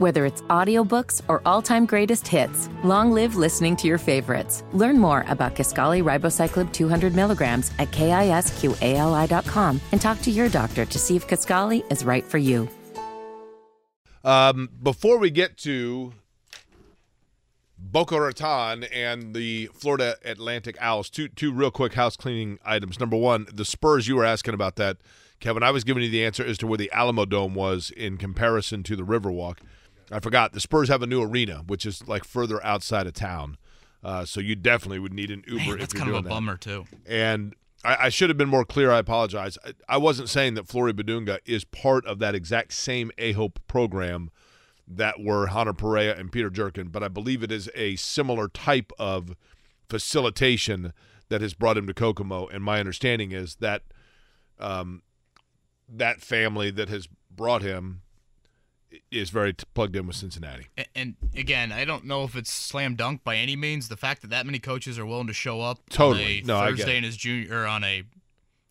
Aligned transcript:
Whether 0.00 0.24
it's 0.24 0.40
audiobooks 0.48 1.20
or 1.28 1.42
all-time 1.44 1.84
greatest 1.84 2.26
hits, 2.26 2.70
long 2.82 3.12
live 3.12 3.36
listening 3.36 3.76
to 3.76 3.86
your 3.86 3.98
favorites. 3.98 4.64
Learn 4.72 4.98
more 4.98 5.26
about 5.28 5.54
Kisqali 5.54 6.02
Ribociclib 6.02 6.72
200 6.72 7.14
milligrams 7.14 7.70
at 7.78 7.90
kisqali.com 7.90 9.80
and 9.92 10.00
talk 10.00 10.22
to 10.22 10.30
your 10.30 10.48
doctor 10.48 10.86
to 10.86 10.98
see 10.98 11.16
if 11.16 11.28
Kisqali 11.28 11.84
is 11.92 12.02
right 12.02 12.24
for 12.24 12.38
you. 12.38 12.66
Um, 14.24 14.70
before 14.82 15.18
we 15.18 15.30
get 15.30 15.58
to 15.58 16.14
Boca 17.76 18.18
Raton 18.18 18.84
and 18.84 19.34
the 19.34 19.68
Florida 19.74 20.16
Atlantic 20.24 20.78
Owls, 20.80 21.10
two 21.10 21.28
two 21.28 21.52
real 21.52 21.70
quick 21.70 21.92
house 21.92 22.16
cleaning 22.16 22.58
items. 22.64 22.98
Number 22.98 23.18
one, 23.18 23.48
the 23.52 23.66
Spurs. 23.66 24.08
You 24.08 24.16
were 24.16 24.24
asking 24.24 24.54
about 24.54 24.76
that, 24.76 24.96
Kevin. 25.40 25.62
I 25.62 25.70
was 25.70 25.84
giving 25.84 26.02
you 26.02 26.08
the 26.08 26.24
answer 26.24 26.42
as 26.42 26.56
to 26.58 26.66
where 26.66 26.78
the 26.78 26.90
Alamodome 26.94 27.52
was 27.52 27.90
in 27.90 28.16
comparison 28.16 28.82
to 28.84 28.96
the 28.96 29.02
Riverwalk. 29.02 29.58
I 30.10 30.20
forgot. 30.20 30.52
The 30.52 30.60
Spurs 30.60 30.88
have 30.88 31.02
a 31.02 31.06
new 31.06 31.22
arena, 31.22 31.62
which 31.66 31.86
is 31.86 32.06
like 32.08 32.24
further 32.24 32.64
outside 32.64 33.06
of 33.06 33.12
town. 33.12 33.56
Uh, 34.02 34.24
so 34.24 34.40
you 34.40 34.56
definitely 34.56 34.98
would 34.98 35.12
need 35.12 35.30
an 35.30 35.44
Uber 35.46 35.76
Man, 35.76 35.80
if 35.80 35.92
you're 35.92 36.00
kind 36.02 36.10
of 36.10 36.16
a 36.16 36.22
that. 36.22 36.28
bummer 36.28 36.56
too. 36.56 36.86
And 37.06 37.54
I, 37.84 37.96
I 38.06 38.08
should 38.08 38.30
have 38.30 38.38
been 38.38 38.48
more 38.48 38.64
clear. 38.64 38.90
I 38.90 38.98
apologize. 38.98 39.58
I, 39.64 39.72
I 39.88 39.96
wasn't 39.98 40.28
saying 40.28 40.54
that 40.54 40.66
Flory 40.66 40.92
Bidunga 40.92 41.38
is 41.44 41.64
part 41.64 42.06
of 42.06 42.18
that 42.18 42.34
exact 42.34 42.72
same 42.72 43.10
A 43.18 43.32
Hope 43.32 43.60
program 43.66 44.30
that 44.88 45.20
were 45.20 45.48
Hunter 45.48 45.72
Perea 45.72 46.18
and 46.18 46.32
Peter 46.32 46.50
Jerkin, 46.50 46.88
but 46.88 47.02
I 47.02 47.08
believe 47.08 47.42
it 47.42 47.52
is 47.52 47.70
a 47.74 47.96
similar 47.96 48.48
type 48.48 48.92
of 48.98 49.36
facilitation 49.88 50.92
that 51.28 51.40
has 51.40 51.54
brought 51.54 51.76
him 51.76 51.86
to 51.86 51.94
Kokomo. 51.94 52.48
And 52.48 52.64
my 52.64 52.80
understanding 52.80 53.30
is 53.32 53.56
that 53.56 53.82
um, 54.58 55.02
that 55.88 56.20
family 56.20 56.70
that 56.72 56.88
has 56.88 57.08
brought 57.30 57.62
him 57.62 58.02
is 59.10 59.30
very 59.30 59.52
t- 59.52 59.64
plugged 59.74 59.94
in 59.96 60.06
with 60.06 60.16
Cincinnati. 60.16 60.66
And, 60.76 60.86
and 60.94 61.14
again, 61.36 61.72
I 61.72 61.84
don't 61.84 62.04
know 62.04 62.24
if 62.24 62.34
it's 62.36 62.52
slam 62.52 62.96
dunk 62.96 63.22
by 63.24 63.36
any 63.36 63.56
means. 63.56 63.88
The 63.88 63.96
fact 63.96 64.22
that 64.22 64.30
that 64.30 64.46
many 64.46 64.58
coaches 64.58 64.98
are 64.98 65.06
willing 65.06 65.26
to 65.28 65.32
show 65.32 65.60
up 65.60 65.78
Totally. 65.90 66.42
No, 66.44 66.58
Thursday 66.60 66.96
in 66.96 67.04
his 67.04 67.16
junior 67.16 67.60
or 67.62 67.66
on 67.66 67.84
a 67.84 68.02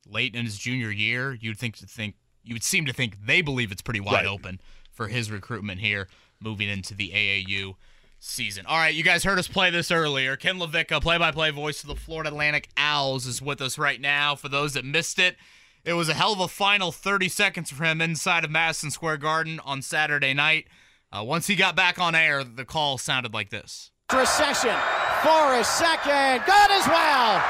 late 0.07 0.35
in 0.35 0.45
his 0.45 0.57
junior 0.57 0.91
year, 0.91 1.37
you'd 1.39 1.57
think 1.57 1.77
to 1.77 1.85
think 1.85 2.15
you 2.43 2.55
would 2.55 2.63
seem 2.63 2.85
to 2.85 2.93
think 2.93 3.25
they 3.25 3.41
believe 3.41 3.71
it's 3.71 3.81
pretty 3.81 3.99
wide 3.99 4.13
Right. 4.13 4.25
open 4.25 4.59
for 4.91 5.07
his 5.07 5.29
recruitment 5.31 5.79
here 5.81 6.07
moving 6.41 6.67
into 6.67 6.93
the 6.93 7.11
AAU 7.13 7.75
season. 8.19 8.65
All 8.65 8.77
right, 8.77 8.93
you 8.93 9.03
guys 9.03 9.23
heard 9.23 9.39
us 9.39 9.47
play 9.47 9.69
this 9.69 9.91
earlier. 9.91 10.35
Ken 10.35 10.57
LaVicka, 10.57 11.01
play-by-play 11.01 11.51
voice 11.51 11.83
of 11.83 11.87
the 11.87 11.95
Florida 11.95 12.29
Atlantic 12.29 12.67
Owls, 12.75 13.25
is 13.25 13.41
with 13.41 13.61
us 13.61 13.77
right 13.77 13.99
now. 14.01 14.35
For 14.35 14.49
those 14.49 14.73
that 14.73 14.83
missed 14.83 15.19
it, 15.19 15.37
it 15.85 15.93
was 15.93 16.09
a 16.09 16.13
hell 16.13 16.33
of 16.33 16.39
a 16.39 16.47
final 16.47 16.91
30 16.91 17.29
seconds 17.29 17.71
for 17.71 17.83
him 17.83 18.01
inside 18.01 18.43
of 18.43 18.51
Madison 18.51 18.91
Square 18.91 19.17
Garden 19.17 19.59
on 19.63 19.81
Saturday 19.81 20.33
night. 20.33 20.67
Uh, 21.11 21.23
once 21.23 21.47
he 21.47 21.55
got 21.55 21.75
back 21.75 21.97
on 21.97 22.13
air, 22.13 22.43
the 22.43 22.65
call 22.65 22.97
sounded 22.97 23.33
like 23.33 23.49
this. 23.49 23.91
Recession. 24.13 24.75
Forrest 25.23 25.77
second. 25.77 26.45
Good 26.45 26.71
as 26.71 26.85
well. 26.87 27.41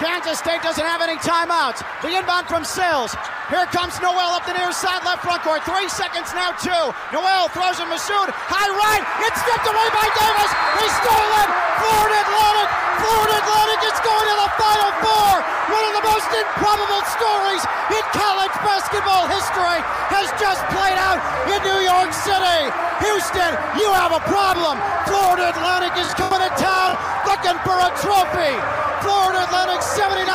Kansas 0.00 0.40
State 0.40 0.62
doesn't 0.64 0.82
have 0.82 1.04
any 1.04 1.20
timeouts. 1.20 1.84
The 2.00 2.16
inbound 2.16 2.48
from 2.48 2.64
Sills. 2.64 3.12
Here 3.52 3.68
comes 3.68 4.00
Nowell 4.00 4.32
up 4.32 4.46
the 4.48 4.56
near 4.56 4.72
side, 4.72 5.04
left 5.04 5.20
front 5.20 5.44
court. 5.44 5.60
Three 5.68 5.92
seconds 5.92 6.32
now, 6.32 6.56
two. 6.56 6.84
Nowell 7.12 7.52
throws 7.52 7.76
in 7.76 7.86
Massoud. 7.90 8.32
High 8.32 8.70
right. 8.72 9.04
It's 9.28 9.36
stripped 9.44 9.68
away 9.68 9.88
by 9.92 10.06
Davis. 10.16 10.50
He's 10.80 10.94
stolen. 11.04 11.46
Florida 11.84 12.16
Atlantic. 12.16 12.89
Florida 13.00 13.34
Atlantic 13.40 13.80
is 13.88 13.98
going 14.04 14.26
to 14.28 14.36
the 14.44 14.50
Final 14.60 14.90
Four. 15.00 15.32
One 15.72 15.84
of 15.88 15.94
the 15.96 16.04
most 16.04 16.28
improbable 16.28 17.04
stories 17.08 17.62
in 17.96 18.04
college 18.12 18.54
basketball 18.60 19.24
history 19.32 19.80
has 20.12 20.28
just 20.36 20.60
played 20.68 20.98
out 21.00 21.18
in 21.48 21.58
New 21.64 21.80
York 21.80 22.12
City. 22.12 22.60
Houston, 23.00 23.52
you 23.80 23.88
have 23.96 24.12
a 24.12 24.22
problem. 24.28 24.76
Florida 25.08 25.48
Atlantic 25.56 25.96
is 25.96 26.12
coming 26.14 26.44
to 26.44 26.52
town 26.60 27.00
looking 27.24 27.56
for 27.64 27.72
a 27.72 27.90
trophy. 28.04 28.54
Florida 29.00 29.48
Atlantic 29.48 29.80
79, 29.80 30.28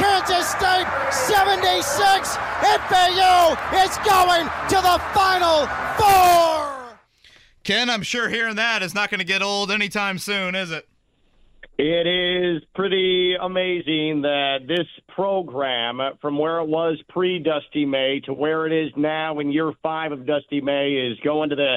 Kansas 0.00 0.48
State 0.48 0.88
76. 1.12 2.40
FAU 2.88 3.52
is 3.84 3.92
going 4.00 4.48
to 4.72 4.78
the 4.80 4.96
Final 5.12 5.68
Four. 6.00 6.96
Ken, 7.64 7.90
I'm 7.90 8.02
sure 8.02 8.28
hearing 8.28 8.56
that 8.56 8.82
is 8.82 8.94
not 8.94 9.10
going 9.10 9.20
to 9.20 9.26
get 9.26 9.42
old 9.42 9.70
anytime 9.70 10.18
soon, 10.18 10.54
is 10.54 10.70
it? 10.70 10.88
It 11.78 12.06
is 12.06 12.62
pretty 12.74 13.34
amazing 13.40 14.22
that 14.22 14.58
this 14.68 14.86
program, 15.14 16.00
from 16.20 16.38
where 16.38 16.58
it 16.58 16.68
was 16.68 16.98
pre 17.08 17.38
Dusty 17.38 17.86
May 17.86 18.20
to 18.26 18.34
where 18.34 18.66
it 18.66 18.72
is 18.72 18.92
now 18.96 19.38
in 19.38 19.50
year 19.50 19.72
five 19.82 20.12
of 20.12 20.26
Dusty 20.26 20.60
May, 20.60 20.92
is 20.92 21.18
going 21.24 21.50
to 21.50 21.56
the 21.56 21.76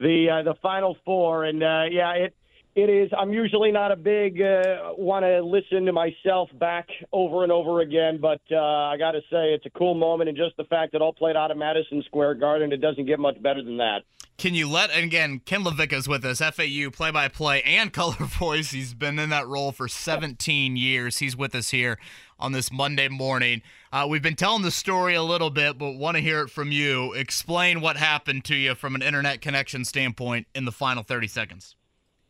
the 0.00 0.30
uh, 0.30 0.42
the 0.42 0.54
Final 0.60 0.96
Four. 1.04 1.44
And 1.44 1.62
uh, 1.62 1.84
yeah, 1.90 2.12
it 2.12 2.34
it 2.76 2.90
is. 2.90 3.10
I'm 3.18 3.32
usually 3.32 3.72
not 3.72 3.90
a 3.90 3.96
big 3.96 4.40
uh, 4.42 4.92
want 4.98 5.24
to 5.24 5.42
listen 5.42 5.86
to 5.86 5.92
myself 5.92 6.50
back 6.58 6.86
over 7.10 7.42
and 7.42 7.50
over 7.50 7.80
again, 7.80 8.18
but 8.20 8.42
uh, 8.52 8.56
I 8.58 8.98
got 8.98 9.12
to 9.12 9.20
say 9.30 9.54
it's 9.54 9.64
a 9.64 9.70
cool 9.70 9.94
moment, 9.94 10.28
and 10.28 10.36
just 10.36 10.58
the 10.58 10.64
fact 10.64 10.92
that 10.92 11.00
all 11.00 11.14
played 11.14 11.36
out 11.36 11.50
of 11.50 11.56
Madison 11.56 12.02
Square 12.04 12.34
Garden, 12.34 12.72
it 12.72 12.82
doesn't 12.82 13.06
get 13.06 13.18
much 13.18 13.42
better 13.42 13.62
than 13.62 13.78
that. 13.78 14.00
Can 14.36 14.54
you 14.54 14.68
let, 14.68 14.90
and 14.90 15.04
again, 15.04 15.40
Ken 15.46 15.64
LaVicka's 15.64 16.06
with 16.06 16.22
us, 16.26 16.40
FAU 16.40 16.90
play 16.92 17.10
by 17.10 17.28
play 17.28 17.62
and 17.62 17.90
color 17.94 18.16
voice. 18.16 18.72
He's 18.72 18.92
been 18.92 19.18
in 19.18 19.30
that 19.30 19.46
role 19.46 19.72
for 19.72 19.88
17 19.88 20.76
years. 20.76 21.16
He's 21.16 21.34
with 21.34 21.54
us 21.54 21.70
here 21.70 21.98
on 22.38 22.52
this 22.52 22.70
Monday 22.70 23.08
morning. 23.08 23.62
Uh, 23.90 24.06
we've 24.06 24.20
been 24.20 24.36
telling 24.36 24.60
the 24.60 24.70
story 24.70 25.14
a 25.14 25.22
little 25.22 25.48
bit, 25.48 25.78
but 25.78 25.92
want 25.92 26.18
to 26.18 26.22
hear 26.22 26.42
it 26.42 26.50
from 26.50 26.70
you. 26.70 27.14
Explain 27.14 27.80
what 27.80 27.96
happened 27.96 28.44
to 28.44 28.54
you 28.54 28.74
from 28.74 28.94
an 28.94 29.00
internet 29.00 29.40
connection 29.40 29.86
standpoint 29.86 30.46
in 30.54 30.66
the 30.66 30.72
final 30.72 31.02
30 31.02 31.28
seconds. 31.28 31.74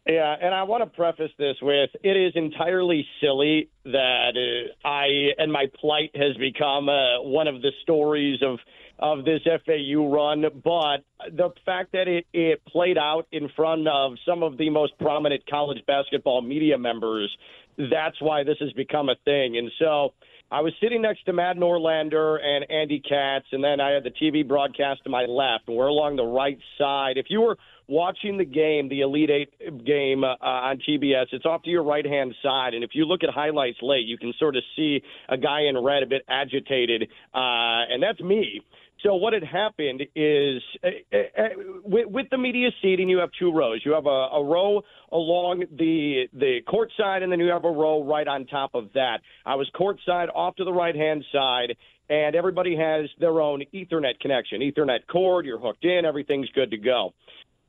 Yeah, 0.06 0.36
and 0.40 0.54
I 0.54 0.62
want 0.62 0.84
to 0.84 0.96
preface 0.96 1.32
this 1.36 1.56
with 1.60 1.90
it 2.04 2.16
is 2.16 2.32
entirely 2.36 3.04
silly 3.20 3.70
that 3.84 4.34
uh, 4.36 4.88
I 4.88 5.32
and 5.36 5.50
my 5.50 5.66
plight 5.80 6.10
has 6.14 6.36
become 6.36 6.88
uh, 6.88 7.22
one 7.22 7.48
of 7.48 7.60
the 7.60 7.72
stories 7.82 8.38
of 8.40 8.58
of 8.98 9.24
this 9.24 9.40
FAU 9.44 10.06
run, 10.08 10.44
but 10.64 10.98
the 11.30 11.50
fact 11.66 11.92
that 11.92 12.08
it, 12.08 12.26
it 12.32 12.64
played 12.66 12.96
out 12.96 13.26
in 13.30 13.50
front 13.54 13.86
of 13.88 14.12
some 14.26 14.42
of 14.42 14.56
the 14.56 14.70
most 14.70 14.96
prominent 14.98 15.44
college 15.50 15.84
basketball 15.86 16.40
media 16.40 16.78
members, 16.78 17.30
that's 17.76 18.16
why 18.20 18.42
this 18.42 18.56
has 18.60 18.72
become 18.72 19.10
a 19.10 19.16
thing. 19.24 19.58
And 19.58 19.70
so 19.78 20.14
I 20.50 20.60
was 20.60 20.72
sitting 20.80 21.02
next 21.02 21.24
to 21.26 21.32
Matt 21.32 21.56
Norlander 21.56 22.38
and 22.40 22.70
Andy 22.70 23.00
Katz, 23.00 23.46
and 23.50 23.64
then 23.64 23.80
I 23.80 23.90
had 23.90 24.04
the 24.04 24.12
TV 24.12 24.46
broadcast 24.46 25.02
to 25.02 25.10
my 25.10 25.24
left, 25.24 25.66
and 25.66 25.76
we're 25.76 25.88
along 25.88 26.16
the 26.16 26.24
right 26.24 26.58
side. 26.78 27.16
If 27.16 27.26
you 27.30 27.40
were 27.40 27.56
watching 27.88 28.38
the 28.38 28.44
game, 28.44 28.88
the 28.88 29.00
Elite 29.00 29.30
Eight 29.30 29.84
game 29.84 30.22
uh, 30.22 30.36
on 30.40 30.78
TBS, 30.88 31.26
it's 31.32 31.44
off 31.44 31.64
to 31.64 31.70
your 31.70 31.82
right 31.82 32.06
hand 32.06 32.32
side. 32.44 32.74
And 32.74 32.84
if 32.84 32.90
you 32.94 33.06
look 33.06 33.24
at 33.24 33.30
highlights 33.30 33.78
late, 33.82 34.06
you 34.06 34.18
can 34.18 34.32
sort 34.38 34.54
of 34.54 34.62
see 34.76 35.02
a 35.28 35.36
guy 35.36 35.62
in 35.62 35.76
red 35.82 36.04
a 36.04 36.06
bit 36.06 36.22
agitated, 36.28 37.08
uh, 37.34 37.90
and 37.90 38.00
that's 38.00 38.20
me. 38.20 38.62
So 39.06 39.14
what 39.14 39.32
had 39.34 39.44
happened 39.44 40.02
is 40.16 40.62
uh, 40.82 40.88
uh, 41.16 41.42
with, 41.84 42.08
with 42.08 42.26
the 42.30 42.38
media 42.38 42.70
seating, 42.82 43.08
you 43.08 43.18
have 43.18 43.30
two 43.38 43.52
rows. 43.52 43.80
You 43.84 43.92
have 43.92 44.06
a, 44.06 44.08
a 44.08 44.44
row 44.44 44.82
along 45.12 45.64
the 45.78 46.24
the 46.32 46.58
court 46.68 46.90
side, 46.98 47.22
and 47.22 47.30
then 47.30 47.38
you 47.38 47.46
have 47.50 47.64
a 47.64 47.70
row 47.70 48.02
right 48.02 48.26
on 48.26 48.46
top 48.46 48.74
of 48.74 48.92
that. 48.94 49.18
I 49.44 49.54
was 49.54 49.70
court 49.76 49.98
side, 50.04 50.28
off 50.34 50.56
to 50.56 50.64
the 50.64 50.72
right 50.72 50.96
hand 50.96 51.24
side, 51.32 51.76
and 52.10 52.34
everybody 52.34 52.76
has 52.76 53.08
their 53.20 53.40
own 53.40 53.62
Ethernet 53.72 54.18
connection, 54.20 54.60
Ethernet 54.60 55.06
cord. 55.08 55.46
You're 55.46 55.60
hooked 55.60 55.84
in, 55.84 56.04
everything's 56.04 56.48
good 56.50 56.72
to 56.72 56.76
go 56.76 57.14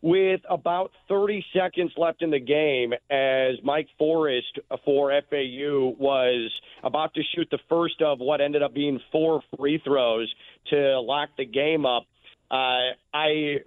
with 0.02 0.42
about 0.50 0.92
30 1.10 1.44
seconds 1.54 1.92
left 1.98 2.22
in 2.22 2.30
the 2.30 2.40
game 2.40 2.94
as 3.10 3.56
Mike 3.64 3.88
Forrest 3.98 4.60
for 4.86 5.12
FAU 5.30 5.96
was 5.98 6.52
about 6.84 7.14
to 7.16 7.22
shoot 7.36 7.48
the 7.50 7.60
first 7.68 8.02
of 8.02 8.20
what 8.20 8.40
ended 8.42 8.62
up 8.62 8.74
being 8.74 9.00
four 9.12 9.42
free 9.58 9.82
throws 9.84 10.34
to 10.70 11.00
lock 11.00 11.30
the 11.38 11.46
game 11.46 11.86
up. 11.86 12.04
Uh, 12.50 12.96
I 13.14 13.58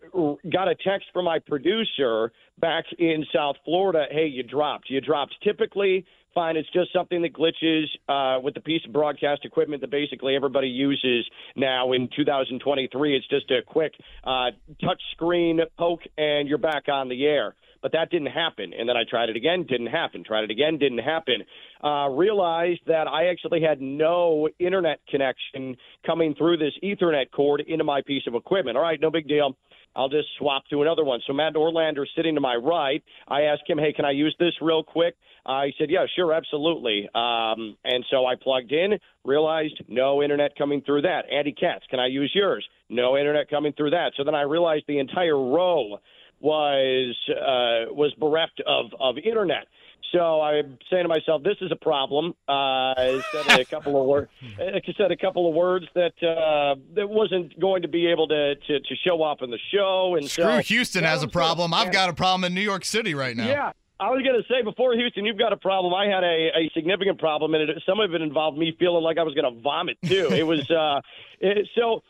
got 0.51 0.69
a 0.69 0.75
text 0.75 1.09
from 1.13 1.27
my 1.27 1.39
producer 1.39 2.33
back 2.59 2.85
in 2.99 3.25
South 3.35 3.57
Florida. 3.65 4.07
Hey, 4.11 4.27
you 4.27 4.43
dropped. 4.43 4.89
You 4.89 5.01
dropped. 5.01 5.35
Typically, 5.45 6.07
fine. 6.35 6.57
It's 6.57 6.71
just 6.73 6.93
something 6.93 7.23
that 7.23 7.33
glitches 7.35 7.85
uh, 8.09 8.41
with 8.41 8.55
the 8.55 8.61
piece 8.61 8.83
of 8.87 8.93
broadcast 8.93 9.45
equipment 9.45 9.83
that 9.83 9.91
basically 9.91 10.35
everybody 10.35 10.69
uses 10.69 11.29
now 11.57 11.93
in 11.93 12.09
2023. 12.17 13.17
It's 13.17 13.29
just 13.29 13.51
a 13.51 13.63
quick 13.67 13.93
uh, 14.25 14.51
touch 14.83 15.03
screen 15.13 15.61
poke, 15.79 16.03
and 16.17 16.49
you're 16.49 16.59
back 16.59 16.89
on 16.89 17.09
the 17.09 17.27
air. 17.27 17.55
But 17.83 17.93
that 17.93 18.11
didn't 18.11 18.29
happen. 18.29 18.73
And 18.79 18.89
then 18.89 18.97
I 18.97 19.05
tried 19.09 19.31
it 19.31 19.37
again, 19.37 19.65
didn't 19.69 19.87
happen. 19.87 20.23
Tried 20.25 20.45
it 20.45 20.51
again, 20.51 20.79
didn't 20.79 20.99
happen. 20.99 21.43
Uh, 21.83 22.09
realized 22.11 22.81
that 22.87 23.09
I 23.09 23.29
actually 23.29 23.63
had 23.63 23.81
no 23.81 24.49
internet 24.59 25.01
connection 25.09 25.77
coming 26.05 26.35
through 26.35 26.59
this 26.59 26.75
Ethernet 26.83 27.31
cord 27.35 27.63
into 27.67 27.85
my 27.85 28.03
piece 28.07 28.25
of 28.27 28.35
equipment. 28.35 28.77
All 28.77 28.83
right, 28.83 29.01
no 29.01 29.11
big 29.11 29.29
deal. 29.29 29.57
I'll 29.97 30.09
just 30.09 30.29
swap 30.39 30.63
to 30.71 30.83
another 30.83 31.05
one. 31.05 31.21
So 31.27 31.33
Matt 31.33 31.55
Norlander 31.55 32.05
sitting 32.17 32.35
to 32.37 32.41
my 32.41 32.55
right. 32.55 33.03
I 33.27 33.43
asked 33.43 33.63
him, 33.67 33.79
"Hey, 33.79 33.93
can 33.93 34.05
I 34.05 34.13
use 34.13 34.35
this 34.39 34.53
real 34.61 34.85
quick?" 34.85 35.17
Uh, 35.45 35.65
he 35.65 35.75
said, 35.79 35.91
"Yeah, 35.91 36.07
sure, 36.15 36.33
absolutely." 36.33 37.09
Um, 37.15 37.77
and 37.85 38.05
so 38.11 38.25
I 38.25 38.37
plugged 38.37 38.73
in, 38.73 39.01
realized 39.25 39.83
no 39.89 40.23
internet 40.23 40.55
coming 40.57 40.81
through 40.83 41.03
that. 41.03 41.25
Andy 41.31 41.53
Katz, 41.53 41.85
can 41.89 41.99
I 41.99 42.07
use 42.07 42.31
yours? 42.35 42.67
No 42.89 43.17
internet 43.17 43.49
coming 43.51 43.73
through 43.73 43.91
that. 43.91 44.13
So 44.17 44.23
then 44.23 44.35
I 44.35 44.43
realized 44.43 44.85
the 44.87 44.99
entire 44.99 45.37
row 45.37 45.99
was 46.41 47.17
uh, 47.29 47.93
was 47.93 48.13
bereft 48.19 48.61
of 48.67 48.87
of 48.99 49.17
internet. 49.19 49.67
So 50.13 50.41
I'm 50.41 50.79
saying 50.91 51.05
to 51.05 51.09
myself, 51.09 51.43
this 51.43 51.57
is 51.61 51.71
a 51.71 51.77
problem. 51.77 52.35
Uh, 52.49 52.53
I 52.53 53.23
said 53.31 53.61
a 53.61 53.65
couple 53.65 54.01
of 54.01 54.07
words. 54.07 54.31
I 54.59 54.81
said 54.97 55.13
a 55.13 55.17
couple 55.17 55.49
of 55.49 55.55
words 55.55 55.87
that 55.95 56.15
uh, 56.23 56.81
that 56.95 57.09
wasn't 57.09 57.59
going 57.61 57.83
to 57.83 57.89
be 57.89 58.09
able 58.09 58.27
to, 58.29 58.57
to, 58.57 58.81
to 58.81 58.95
show 59.05 59.23
up 59.23 59.43
in 59.43 59.51
the 59.51 59.59
show. 59.73 60.17
And 60.17 60.29
screw 60.29 60.45
so, 60.45 60.59
Houston 60.63 61.05
has 61.05 61.23
a 61.23 61.29
problem. 61.29 61.73
I've 61.73 61.93
got 61.93 62.09
a 62.09 62.13
problem 62.13 62.45
in 62.45 62.55
New 62.55 62.61
York 62.61 62.85
City 62.85 63.15
right 63.15 63.37
now. 63.37 63.47
Yeah. 63.47 63.73
I 64.01 64.09
was 64.09 64.23
going 64.23 64.41
to 64.41 64.49
say 64.49 64.63
before 64.63 64.95
Houston, 64.95 65.27
you've 65.27 65.39
got 65.39 65.53
a 65.53 65.59
problem. 65.59 65.93
I 65.93 66.07
had 66.07 66.25
a, 66.25 66.49
a 66.57 66.71
significant 66.73 67.19
problem, 67.19 67.53
and 67.53 67.69
it, 67.69 67.83
some 67.85 68.01
of 68.01 68.15
it 68.15 68.23
involved 68.23 68.57
me 68.57 68.75
feeling 68.79 69.05
like 69.05 69.19
I 69.19 69.23
was 69.23 69.35
going 69.35 69.55
to 69.55 69.61
vomit 69.61 69.99
too. 70.03 70.31
It 70.33 70.47
was 70.47 70.69
uh, 70.71 71.01
it, 71.41 71.69
so 71.77 72.03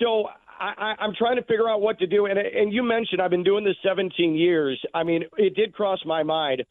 so. 0.00 0.28
I, 0.66 0.94
I'm 0.98 1.14
trying 1.14 1.36
to 1.36 1.42
figure 1.42 1.68
out 1.68 1.80
what 1.80 1.98
to 1.98 2.06
do, 2.06 2.26
and 2.26 2.38
and 2.38 2.72
you 2.72 2.82
mentioned 2.82 3.20
I've 3.20 3.30
been 3.30 3.44
doing 3.44 3.64
this 3.64 3.76
17 3.82 4.34
years. 4.34 4.80
I 4.94 5.02
mean, 5.02 5.24
it 5.36 5.54
did 5.54 5.74
cross 5.74 5.98
my 6.04 6.22
mind 6.22 6.64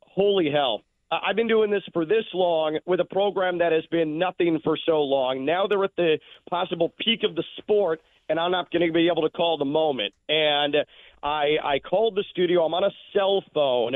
holy 0.00 0.50
hell. 0.50 0.82
I've 1.10 1.36
been 1.36 1.48
doing 1.48 1.70
this 1.70 1.82
for 1.92 2.04
this 2.04 2.24
long 2.34 2.78
with 2.84 3.00
a 3.00 3.04
program 3.04 3.58
that 3.58 3.72
has 3.72 3.86
been 3.86 4.18
nothing 4.18 4.58
for 4.62 4.76
so 4.84 5.00
long. 5.00 5.46
Now 5.46 5.66
they're 5.66 5.84
at 5.84 5.96
the 5.96 6.18
possible 6.50 6.92
peak 6.98 7.20
of 7.24 7.34
the 7.34 7.44
sport, 7.56 8.00
and 8.28 8.38
I'm 8.38 8.50
not 8.50 8.70
going 8.70 8.86
to 8.86 8.92
be 8.92 9.08
able 9.10 9.22
to 9.22 9.30
call 9.30 9.56
the 9.56 9.64
moment. 9.64 10.12
And 10.28 10.76
I, 11.22 11.56
I 11.64 11.78
called 11.78 12.14
the 12.14 12.24
studio. 12.30 12.64
I'm 12.64 12.74
on 12.74 12.84
a 12.84 12.90
cell 13.14 13.42
phone. 13.54 13.94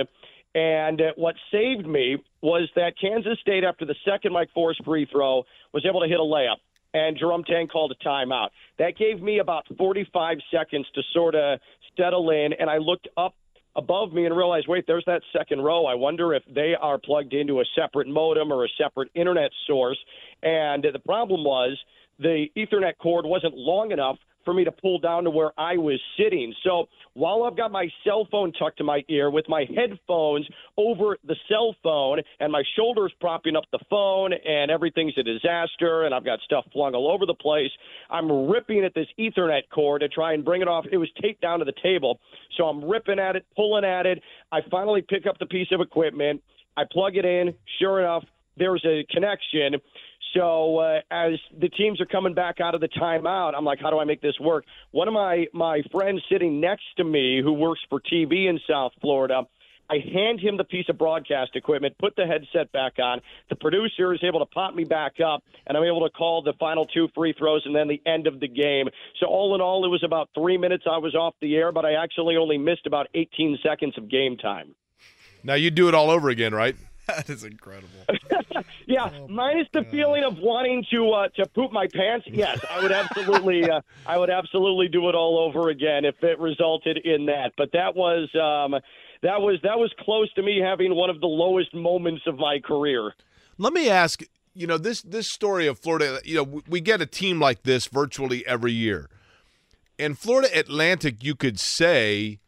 And 0.54 1.02
what 1.16 1.34
saved 1.50 1.86
me 1.86 2.16
was 2.40 2.70
that 2.76 2.94
Kansas 2.98 3.38
State, 3.40 3.64
after 3.64 3.84
the 3.84 3.94
second 4.06 4.32
Mike 4.32 4.48
Forrest 4.54 4.82
free 4.84 5.06
throw, 5.10 5.44
was 5.74 5.84
able 5.86 6.00
to 6.00 6.08
hit 6.08 6.18
a 6.18 6.22
layup. 6.22 6.56
And 6.94 7.16
Jerome 7.18 7.44
Tang 7.44 7.68
called 7.68 7.92
a 7.92 8.04
timeout. 8.06 8.48
That 8.78 8.96
gave 8.96 9.22
me 9.22 9.38
about 9.38 9.64
45 9.78 10.38
seconds 10.50 10.86
to 10.94 11.02
sort 11.12 11.34
of 11.34 11.58
settle 11.96 12.30
in. 12.30 12.52
And 12.58 12.68
I 12.68 12.78
looked 12.78 13.08
up 13.16 13.34
above 13.76 14.12
me 14.12 14.26
and 14.26 14.36
realized, 14.36 14.68
wait, 14.68 14.84
there's 14.86 15.04
that 15.06 15.22
second 15.36 15.62
row. 15.62 15.86
I 15.86 15.94
wonder 15.94 16.34
if 16.34 16.42
they 16.52 16.74
are 16.78 16.98
plugged 16.98 17.32
into 17.32 17.60
a 17.60 17.64
separate 17.74 18.08
modem 18.08 18.52
or 18.52 18.64
a 18.64 18.68
separate 18.76 19.10
internet 19.14 19.50
source. 19.66 19.98
And 20.42 20.84
the 20.92 20.98
problem 20.98 21.44
was 21.44 21.78
the 22.18 22.46
Ethernet 22.56 22.98
cord 22.98 23.24
wasn't 23.24 23.54
long 23.56 23.92
enough 23.92 24.18
for 24.44 24.54
me 24.54 24.64
to 24.64 24.72
pull 24.72 24.98
down 24.98 25.24
to 25.24 25.30
where 25.30 25.52
I 25.58 25.76
was 25.76 26.00
sitting. 26.18 26.54
So 26.64 26.86
while 27.14 27.44
I've 27.44 27.56
got 27.56 27.70
my 27.70 27.88
cell 28.04 28.26
phone 28.30 28.52
tucked 28.52 28.78
to 28.78 28.84
my 28.84 29.04
ear 29.08 29.30
with 29.30 29.46
my 29.48 29.64
headphones 29.74 30.46
over 30.76 31.18
the 31.26 31.36
cell 31.48 31.74
phone 31.82 32.20
and 32.40 32.52
my 32.52 32.62
shoulders 32.76 33.12
propping 33.20 33.56
up 33.56 33.64
the 33.72 33.78
phone 33.90 34.32
and 34.32 34.70
everything's 34.70 35.14
a 35.18 35.22
disaster 35.22 36.04
and 36.04 36.14
I've 36.14 36.24
got 36.24 36.40
stuff 36.44 36.64
flung 36.72 36.94
all 36.94 37.10
over 37.10 37.26
the 37.26 37.34
place, 37.34 37.70
I'm 38.10 38.48
ripping 38.48 38.84
at 38.84 38.94
this 38.94 39.08
Ethernet 39.18 39.62
cord 39.72 40.00
to 40.02 40.08
try 40.08 40.32
and 40.32 40.44
bring 40.44 40.62
it 40.62 40.68
off. 40.68 40.86
It 40.90 40.96
was 40.96 41.08
taped 41.20 41.42
down 41.42 41.58
to 41.58 41.64
the 41.64 41.74
table. 41.82 42.20
So 42.56 42.64
I'm 42.64 42.84
ripping 42.84 43.18
at 43.18 43.36
it, 43.36 43.46
pulling 43.56 43.84
at 43.84 44.06
it. 44.06 44.22
I 44.50 44.60
finally 44.70 45.02
pick 45.02 45.26
up 45.26 45.38
the 45.38 45.46
piece 45.46 45.68
of 45.72 45.80
equipment. 45.80 46.42
I 46.76 46.82
plug 46.90 47.16
it 47.16 47.24
in. 47.24 47.54
Sure 47.78 48.00
enough, 48.00 48.24
there's 48.56 48.84
a 48.84 49.04
connection. 49.10 49.74
So 50.34 50.78
uh, 50.78 51.00
as 51.10 51.32
the 51.58 51.68
teams 51.68 52.00
are 52.00 52.06
coming 52.06 52.34
back 52.34 52.60
out 52.60 52.74
of 52.74 52.80
the 52.80 52.88
timeout, 52.88 53.52
I'm 53.56 53.64
like, 53.64 53.80
how 53.80 53.90
do 53.90 53.98
I 53.98 54.04
make 54.04 54.22
this 54.22 54.38
work? 54.40 54.64
One 54.90 55.08
of 55.08 55.14
my 55.14 55.46
my 55.52 55.82
friends 55.90 56.22
sitting 56.30 56.60
next 56.60 56.84
to 56.96 57.04
me, 57.04 57.40
who 57.42 57.52
works 57.52 57.80
for 57.90 58.00
TV 58.00 58.48
in 58.48 58.58
South 58.68 58.92
Florida. 59.00 59.42
I 59.90 59.96
hand 59.98 60.40
him 60.40 60.56
the 60.56 60.64
piece 60.64 60.88
of 60.88 60.96
broadcast 60.96 61.50
equipment, 61.54 61.98
put 61.98 62.16
the 62.16 62.24
headset 62.24 62.72
back 62.72 62.94
on. 62.98 63.20
The 63.50 63.56
producer 63.56 64.14
is 64.14 64.20
able 64.22 64.38
to 64.38 64.46
pop 64.46 64.74
me 64.74 64.84
back 64.84 65.20
up, 65.20 65.42
and 65.66 65.76
I'm 65.76 65.84
able 65.84 66.08
to 66.08 66.10
call 66.10 66.40
the 66.40 66.54
final 66.58 66.86
two 66.86 67.08
free 67.14 67.34
throws 67.36 67.62
and 67.66 67.76
then 67.76 67.88
the 67.88 68.00
end 68.06 68.26
of 68.26 68.40
the 68.40 68.48
game. 68.48 68.88
So, 69.20 69.26
all 69.26 69.54
in 69.54 69.60
all, 69.60 69.84
it 69.84 69.88
was 69.88 70.02
about 70.02 70.30
three 70.34 70.56
minutes 70.56 70.84
I 70.90 70.96
was 70.96 71.14
off 71.14 71.34
the 71.42 71.56
air, 71.56 71.72
but 71.72 71.84
I 71.84 72.02
actually 72.02 72.36
only 72.36 72.56
missed 72.56 72.86
about 72.86 73.08
18 73.12 73.58
seconds 73.62 73.98
of 73.98 74.08
game 74.08 74.38
time. 74.38 74.74
Now, 75.44 75.54
you 75.54 75.70
do 75.70 75.88
it 75.88 75.94
all 75.94 76.08
over 76.08 76.30
again, 76.30 76.54
right? 76.54 76.76
That 77.16 77.28
is 77.28 77.44
incredible. 77.44 77.88
yeah, 78.86 79.10
oh 79.14 79.28
minus 79.28 79.68
the 79.72 79.82
God. 79.82 79.90
feeling 79.90 80.24
of 80.24 80.38
wanting 80.38 80.84
to 80.90 81.10
uh, 81.10 81.28
to 81.36 81.46
poop 81.46 81.72
my 81.72 81.86
pants. 81.86 82.26
Yes, 82.30 82.58
I 82.70 82.82
would 82.82 82.92
absolutely, 82.92 83.68
uh, 83.68 83.80
I 84.06 84.18
would 84.18 84.30
absolutely 84.30 84.88
do 84.88 85.08
it 85.08 85.14
all 85.14 85.38
over 85.38 85.68
again 85.68 86.04
if 86.04 86.22
it 86.22 86.38
resulted 86.38 86.98
in 86.98 87.26
that. 87.26 87.52
But 87.56 87.70
that 87.72 87.94
was 87.94 88.28
um, 88.34 88.80
that 89.22 89.40
was 89.40 89.58
that 89.62 89.78
was 89.78 89.92
close 90.00 90.32
to 90.34 90.42
me 90.42 90.60
having 90.60 90.94
one 90.94 91.10
of 91.10 91.20
the 91.20 91.26
lowest 91.26 91.74
moments 91.74 92.22
of 92.26 92.38
my 92.38 92.58
career. 92.58 93.12
Let 93.58 93.72
me 93.72 93.88
ask, 93.88 94.22
you 94.54 94.66
know, 94.66 94.78
this 94.78 95.02
this 95.02 95.28
story 95.28 95.66
of 95.66 95.78
Florida. 95.78 96.20
You 96.24 96.36
know, 96.36 96.62
we 96.68 96.80
get 96.80 97.00
a 97.00 97.06
team 97.06 97.40
like 97.40 97.62
this 97.62 97.86
virtually 97.86 98.46
every 98.46 98.72
year, 98.72 99.08
and 99.98 100.18
Florida 100.18 100.48
Atlantic, 100.58 101.22
you 101.22 101.34
could 101.34 101.60
say 101.60 102.40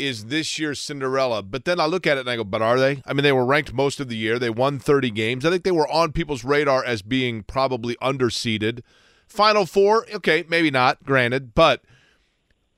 is 0.00 0.26
this 0.26 0.58
year's 0.58 0.80
Cinderella. 0.80 1.42
But 1.42 1.64
then 1.64 1.78
I 1.80 1.86
look 1.86 2.06
at 2.06 2.16
it 2.16 2.20
and 2.20 2.30
I 2.30 2.36
go, 2.36 2.44
but 2.44 2.62
are 2.62 2.78
they? 2.78 3.02
I 3.06 3.12
mean, 3.12 3.22
they 3.22 3.32
were 3.32 3.44
ranked 3.44 3.72
most 3.72 4.00
of 4.00 4.08
the 4.08 4.16
year. 4.16 4.38
They 4.38 4.50
won 4.50 4.78
30 4.78 5.10
games. 5.10 5.44
I 5.44 5.50
think 5.50 5.64
they 5.64 5.70
were 5.70 5.90
on 5.90 6.12
people's 6.12 6.44
radar 6.44 6.84
as 6.84 7.02
being 7.02 7.42
probably 7.42 7.96
underseeded. 8.02 8.80
Final 9.26 9.66
four, 9.66 10.06
okay, 10.12 10.44
maybe 10.48 10.70
not, 10.70 11.04
granted. 11.04 11.54
But 11.54 11.82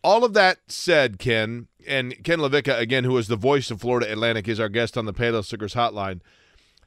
all 0.04 0.24
of 0.24 0.34
that 0.34 0.58
said, 0.68 1.18
Ken, 1.18 1.68
and 1.86 2.22
Ken 2.24 2.40
LaVicka, 2.40 2.78
again, 2.78 3.04
who 3.04 3.16
is 3.16 3.28
the 3.28 3.36
voice 3.36 3.70
of 3.70 3.80
Florida 3.80 4.10
Atlantic, 4.10 4.48
is 4.48 4.60
our 4.60 4.68
guest 4.68 4.98
on 4.98 5.06
the 5.06 5.14
Payless 5.14 5.50
Liquors 5.50 5.74
Hotline. 5.74 6.20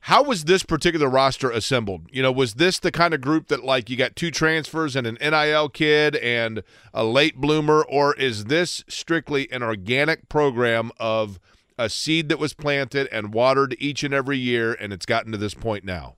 How 0.05 0.21
was 0.21 0.43
this 0.43 0.61
particular 0.61 1.09
roster 1.09 1.49
assembled? 1.49 2.09
You 2.11 2.21
know, 2.21 2.31
was 2.31 2.53
this 2.53 2.77
the 2.77 2.91
kind 2.91 3.15
of 3.15 3.21
group 3.21 3.47
that 3.47 3.63
like 3.63 3.89
you 3.89 3.97
got 3.97 4.15
two 4.15 4.29
transfers 4.29 4.95
and 4.95 5.07
an 5.07 5.17
NIL 5.19 5.67
kid 5.69 6.15
and 6.17 6.61
a 6.93 7.03
late 7.03 7.37
bloomer, 7.37 7.83
or 7.83 8.13
is 8.13 8.45
this 8.45 8.83
strictly 8.87 9.51
an 9.51 9.63
organic 9.63 10.29
program 10.29 10.91
of 10.99 11.39
a 11.79 11.89
seed 11.89 12.29
that 12.29 12.37
was 12.37 12.53
planted 12.53 13.07
and 13.11 13.33
watered 13.33 13.75
each 13.79 14.03
and 14.03 14.13
every 14.13 14.37
year, 14.37 14.75
and 14.75 14.93
it's 14.93 15.07
gotten 15.07 15.31
to 15.31 15.39
this 15.39 15.55
point 15.55 15.83
now? 15.83 16.17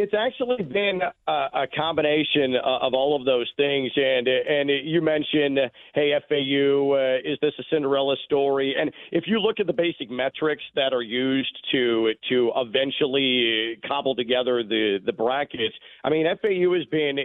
It's 0.00 0.14
actually 0.16 0.62
been 0.62 1.00
a, 1.26 1.32
a 1.32 1.66
combination 1.76 2.54
of 2.64 2.94
all 2.94 3.16
of 3.18 3.26
those 3.26 3.50
things, 3.56 3.90
and 3.96 4.28
and 4.28 4.70
you 4.84 5.02
mentioned, 5.02 5.58
hey, 5.92 6.12
FAU, 6.28 6.92
uh, 6.92 7.16
is 7.28 7.36
this 7.42 7.52
a 7.58 7.64
Cinderella 7.68 8.14
story? 8.24 8.76
And 8.78 8.92
if 9.10 9.24
you 9.26 9.40
look 9.40 9.58
at 9.58 9.66
the 9.66 9.72
basic 9.72 10.08
metrics 10.08 10.62
that 10.76 10.92
are 10.92 11.02
used 11.02 11.52
to 11.72 12.12
to 12.28 12.52
eventually 12.54 13.76
cobble 13.88 14.14
together 14.14 14.62
the 14.62 14.98
the 15.04 15.12
brackets, 15.12 15.74
I 16.04 16.10
mean, 16.10 16.26
FAU 16.40 16.74
has 16.74 16.84
been 16.92 17.18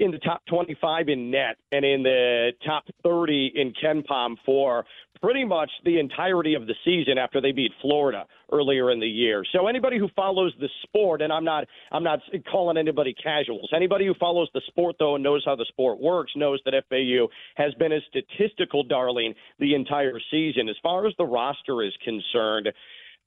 in 0.00 0.10
the 0.10 0.18
top 0.18 0.40
25 0.48 1.10
in 1.10 1.30
net 1.30 1.56
and 1.70 1.84
in 1.84 2.02
the 2.02 2.52
top 2.64 2.84
30 3.02 3.52
in 3.54 3.74
KenPom 3.74 4.36
for 4.46 4.86
pretty 5.26 5.44
much 5.44 5.70
the 5.84 5.98
entirety 5.98 6.54
of 6.54 6.68
the 6.68 6.74
season 6.84 7.18
after 7.18 7.40
they 7.40 7.50
beat 7.50 7.72
Florida 7.82 8.26
earlier 8.52 8.92
in 8.92 9.00
the 9.00 9.08
year. 9.08 9.42
So 9.50 9.66
anybody 9.66 9.98
who 9.98 10.06
follows 10.14 10.54
the 10.60 10.68
sport, 10.84 11.20
and 11.20 11.32
I'm 11.32 11.42
not 11.42 11.64
I'm 11.90 12.04
not 12.04 12.20
calling 12.48 12.76
anybody 12.76 13.12
casuals. 13.12 13.68
Anybody 13.74 14.06
who 14.06 14.14
follows 14.20 14.48
the 14.54 14.60
sport 14.68 14.94
though 15.00 15.16
and 15.16 15.24
knows 15.24 15.42
how 15.44 15.56
the 15.56 15.64
sport 15.64 16.00
works 16.00 16.30
knows 16.36 16.60
that 16.64 16.74
FAU 16.88 17.26
has 17.56 17.74
been 17.74 17.90
a 17.90 17.98
statistical 18.08 18.84
darling 18.84 19.34
the 19.58 19.74
entire 19.74 20.20
season. 20.30 20.68
As 20.68 20.76
far 20.80 21.08
as 21.08 21.14
the 21.18 21.24
roster 21.24 21.82
is 21.82 21.92
concerned. 22.04 22.68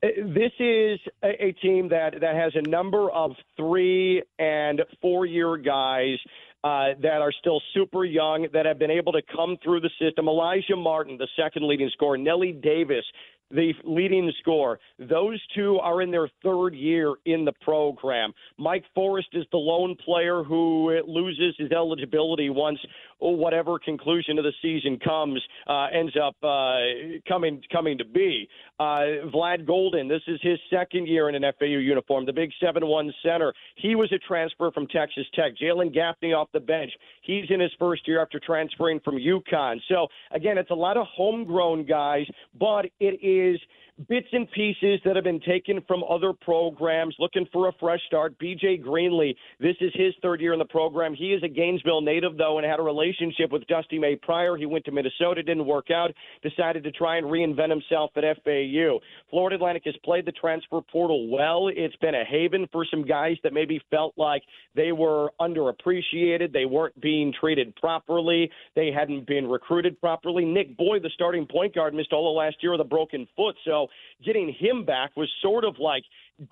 This 0.02 0.54
is 0.60 0.98
a 1.22 1.54
team 1.62 1.90
that, 1.90 2.22
that 2.22 2.34
has 2.34 2.54
a 2.56 2.62
number 2.70 3.12
of 3.12 3.32
three 3.58 4.24
and 4.40 4.82
four 5.02 5.26
year 5.26 5.58
guys 5.58 6.16
uh, 6.64 6.90
that 7.02 7.22
are 7.22 7.32
still 7.32 7.62
super 7.74 8.06
young 8.06 8.48
that 8.54 8.66
have 8.66 8.80
been 8.80 8.92
able 8.92 9.12
to 9.14 9.22
come 9.34 9.58
through 9.64 9.80
the 9.80 9.90
system. 10.00 10.26
Alijah 10.26 10.78
Martin, 10.78 11.18
the 11.18 11.28
second 11.36 11.68
leading 11.68 11.90
scorer, 11.94 12.18
Nelly 12.18 12.52
Davis, 12.52 13.06
the 13.52 13.74
leading 13.84 14.32
scorer. 14.40 14.80
Those 15.00 15.42
two 15.56 15.80
are 15.80 16.02
in 16.02 16.12
their 16.12 16.30
third 16.44 16.76
year 16.76 17.16
in 17.26 17.46
the 17.46 17.54
program. 17.62 18.32
Mike 18.58 18.86
Forrest 18.94 19.30
is 19.34 19.46
the 19.52 19.58
lone 19.58 19.96
player 20.06 20.44
who 20.44 21.02
loses 21.08 21.56
his 21.58 21.72
eligibility 21.72 22.50
once 22.50 22.80
whatever 23.20 23.78
conclusion 23.80 24.38
of 24.38 24.44
the 24.44 24.54
season 24.62 25.00
comes 25.00 25.42
uh, 25.68 25.88
ends 25.94 26.14
up 26.22 26.36
uh, 26.44 26.80
coming 27.28 27.62
coming 27.72 27.98
to 27.98 28.06
be. 28.06 28.48
Uh, 28.80 29.28
Vlad 29.34 29.66
Goldin, 29.66 30.08
this 30.08 30.22
is 30.28 30.40
his 30.42 30.58
second 30.70 31.08
year 31.08 31.30
in 31.30 31.36
an 31.36 31.44
FAU 31.60 31.66
uniform, 31.66 32.26
the 32.26 32.34
big 32.34 32.52
7-1 32.62 33.12
center. 33.24 33.54
He 33.76 33.96
was 33.96 34.12
a 34.12 34.20
transfer 34.20 34.72
from 34.72 34.88
Texas 34.88 35.26
Tech. 35.34 35.54
Jalen 35.62 35.94
Gaffney 35.94 36.34
off 36.34 36.50
the 36.54 36.60
bench. 36.60 36.92
He's 37.22 37.46
in 37.50 37.60
his 37.60 37.72
first 37.78 38.08
year 38.08 38.22
after 38.22 38.40
transferring 38.40 39.00
from 39.02 39.16
UConn. 39.18 39.80
So 39.90 40.08
again, 40.32 40.58
it's 40.58 40.72
a 40.72 40.76
lot 40.76 40.98
of 40.98 41.06
homegrown 41.14 41.86
guys, 41.86 42.26
but 42.58 42.86
it 43.00 43.20
is 43.24 43.60
bits 44.08 44.28
and 44.32 44.50
pieces 44.52 45.00
that 45.04 45.16
have 45.16 45.26
been 45.26 45.42
taken 45.42 45.82
from 45.88 46.04
other 46.10 46.32
programs, 46.32 47.16
looking 47.20 47.46
for 47.52 47.68
a 47.68 47.74
fresh 47.80 48.00
start. 48.08 48.38
BJ 48.40 48.82
Greenlee, 48.82 49.36
this 49.60 49.76
is 49.82 49.92
his 49.94 50.14
third 50.22 50.40
year 50.40 50.54
in 50.54 50.60
the 50.60 50.66
program. 50.66 51.14
He 51.14 51.34
is 51.34 51.44
a 51.44 51.50
Gainesville 51.50 52.02
native, 52.02 52.38
though, 52.38 52.58
and 52.58 52.66
had 52.66 52.80
a 52.80 52.84
relationship 52.84 53.52
with 53.52 53.68
Dusty 53.68 54.00
May 54.00 54.16
prior. 54.16 54.56
He 54.56 54.66
went 54.66 54.86
to 54.86 54.92
Minnesota, 54.92 55.44
didn't 55.44 55.66
work 55.66 55.92
out, 55.92 56.12
decided 56.42 56.84
to 56.84 56.92
try 56.92 57.18
and 57.18 57.28
reinvent 57.28 57.70
himself 57.70 58.12
at 58.16 58.24
FAU. 58.44 59.00
Florida 59.30 59.56
Atlantic 59.56 59.84
has 59.86 59.96
played 60.06 60.26
the 60.26 60.32
transfer 60.32 60.80
portal 60.82 61.30
well. 61.30 61.68
It's 61.68 61.96
been 61.98 62.16
a 62.16 62.24
haven 62.24 62.68
for 62.72 62.86
some 62.90 63.06
guys 63.06 63.36
that 63.44 63.54
maybe 63.54 63.82
felt 63.92 64.14
like 64.18 64.44
they 64.76 64.92
were 64.94 65.32
underappreciated, 65.42 66.54
they 66.54 66.66
weren't 66.66 67.00
being 67.02 67.34
treated 67.38 67.76
properly, 67.76 68.50
they 68.76 68.92
hadn't 68.92 69.28
been 69.28 69.48
recruited 69.48 70.00
properly. 70.00 70.46
Nick 70.46 70.78
Boyd, 70.78 71.04
the 71.04 71.10
starting 71.14 71.46
point 71.46 71.76
guard, 71.76 71.94
missed 71.94 72.14
all 72.14 72.32
of 72.32 72.38
last 72.38 72.58
year 72.62 72.72
with 72.72 72.82
a 72.82 72.86
broken 72.86 73.28
foot, 73.36 73.56
so 73.66 73.89
getting 74.24 74.54
him 74.54 74.86
back 74.86 75.16
was 75.16 75.30
sort 75.42 75.66
of 75.66 75.80
like 75.80 76.04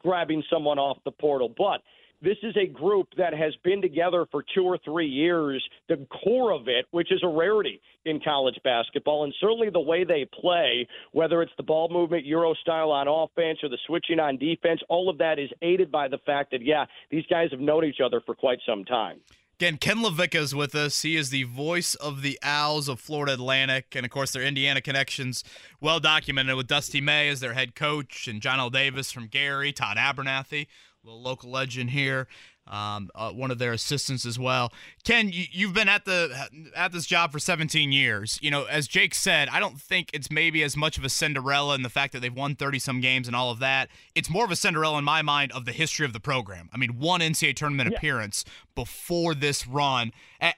grabbing 0.01 0.43
someone 0.49 0.79
off 0.79 0.97
the 1.05 1.11
portal. 1.11 1.53
But 1.55 1.81
this 2.21 2.37
is 2.41 2.55
a 2.57 2.65
group 2.65 3.09
that 3.17 3.33
has 3.33 3.55
been 3.63 3.81
together 3.81 4.25
for 4.31 4.43
two 4.55 4.63
or 4.63 4.79
three 4.83 5.07
years, 5.07 5.63
the 5.87 6.07
core 6.23 6.51
of 6.51 6.67
it, 6.67 6.85
which 6.91 7.11
is 7.11 7.21
a 7.23 7.27
rarity 7.27 7.79
in 8.05 8.19
college 8.19 8.57
basketball, 8.63 9.23
and 9.23 9.33
certainly 9.39 9.69
the 9.69 9.79
way 9.79 10.03
they 10.03 10.27
play, 10.41 10.87
whether 11.11 11.41
it's 11.41 11.51
the 11.57 11.63
ball 11.63 11.89
movement, 11.89 12.25
Euro 12.25 12.53
style 12.55 12.89
on 12.89 13.07
offense, 13.07 13.59
or 13.61 13.69
the 13.69 13.77
switching 13.85 14.19
on 14.19 14.37
defense, 14.37 14.81
all 14.89 15.09
of 15.09 15.17
that 15.19 15.37
is 15.37 15.49
aided 15.61 15.91
by 15.91 16.07
the 16.07 16.17
fact 16.25 16.51
that, 16.51 16.63
yeah, 16.63 16.85
these 17.11 17.25
guys 17.29 17.51
have 17.51 17.59
known 17.59 17.85
each 17.85 18.01
other 18.03 18.21
for 18.25 18.33
quite 18.33 18.59
some 18.65 18.83
time. 18.83 19.19
Again, 19.59 19.77
Ken 19.77 19.97
LaVicka 19.97 20.35
is 20.35 20.53
with 20.53 20.75
us. 20.75 21.01
He 21.01 21.15
is 21.15 21.31
the 21.31 21.41
voice 21.45 21.95
of 21.95 22.21
the 22.21 22.37
Owls 22.43 22.87
of 22.87 22.99
Florida 22.99 23.33
Atlantic, 23.33 23.95
and 23.95 24.05
of 24.05 24.11
course, 24.11 24.29
their 24.29 24.43
Indiana 24.43 24.81
connections 24.81 25.43
well 25.81 25.99
documented 25.99 26.55
with 26.55 26.67
Dusty 26.67 27.01
May 27.01 27.27
as 27.29 27.39
their 27.39 27.53
head 27.53 27.73
coach, 27.73 28.27
and 28.27 28.39
Johnell 28.39 28.71
Davis 28.71 29.11
from 29.11 29.25
Gary, 29.25 29.73
Todd 29.73 29.97
Abernethy, 29.97 30.67
a 31.03 31.07
little 31.07 31.23
local 31.23 31.49
legend 31.49 31.89
here 31.89 32.27
um, 32.69 33.09
uh, 33.15 33.31
one 33.31 33.51
of 33.51 33.59
their 33.59 33.73
assistants 33.73 34.25
as 34.25 34.37
well. 34.37 34.71
Ken, 35.03 35.29
you, 35.31 35.67
have 35.67 35.75
been 35.75 35.89
at 35.89 36.05
the 36.05 36.47
at 36.75 36.91
this 36.91 37.05
job 37.05 37.31
for 37.31 37.39
17 37.39 37.91
years. 37.91 38.39
You 38.41 38.51
know, 38.51 38.65
as 38.65 38.87
Jake 38.87 39.15
said, 39.15 39.49
I 39.49 39.59
don't 39.59 39.79
think 39.79 40.09
it's 40.13 40.29
maybe 40.29 40.63
as 40.63 40.75
much 40.75 40.97
of 40.97 41.03
a 41.03 41.09
Cinderella 41.09 41.75
in 41.75 41.81
the 41.81 41.89
fact 41.89 42.13
that 42.13 42.19
they've 42.21 42.33
won 42.33 42.55
30 42.55 42.79
some 42.79 43.01
games 43.01 43.27
and 43.27 43.35
all 43.35 43.51
of 43.51 43.59
that. 43.59 43.89
It's 44.15 44.29
more 44.29 44.45
of 44.45 44.51
a 44.51 44.55
Cinderella 44.55 44.97
in 44.99 45.03
my 45.03 45.21
mind 45.21 45.51
of 45.51 45.65
the 45.65 45.71
history 45.71 46.05
of 46.05 46.13
the 46.13 46.19
program. 46.19 46.69
I 46.73 46.77
mean, 46.77 46.99
one 46.99 47.21
NCAA 47.21 47.55
tournament 47.55 47.91
yeah. 47.91 47.97
appearance 47.97 48.45
before 48.75 49.33
this 49.33 49.67
run, 49.67 50.11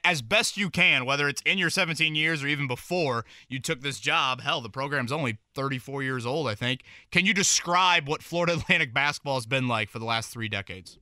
as 0.04 0.20
best 0.20 0.56
you 0.56 0.68
can, 0.68 1.06
whether 1.06 1.28
it's 1.28 1.42
in 1.46 1.58
your 1.58 1.70
17 1.70 2.14
years 2.14 2.44
or 2.44 2.48
even 2.48 2.66
before 2.66 3.24
you 3.48 3.58
took 3.58 3.80
this 3.80 3.98
job. 3.98 4.42
Hell, 4.42 4.60
the 4.60 4.68
program's 4.68 5.12
only 5.12 5.38
34 5.54 6.02
years 6.02 6.26
old, 6.26 6.48
I 6.48 6.54
think. 6.54 6.82
Can 7.10 7.24
you 7.24 7.34
describe 7.34 8.08
what 8.08 8.22
Florida 8.22 8.52
Atlantic 8.60 8.92
basketball 8.92 9.36
has 9.36 9.46
been 9.46 9.68
like 9.68 9.88
for 9.88 9.98
the 9.98 10.04
last 10.04 10.30
three 10.30 10.48
decades? 10.48 10.98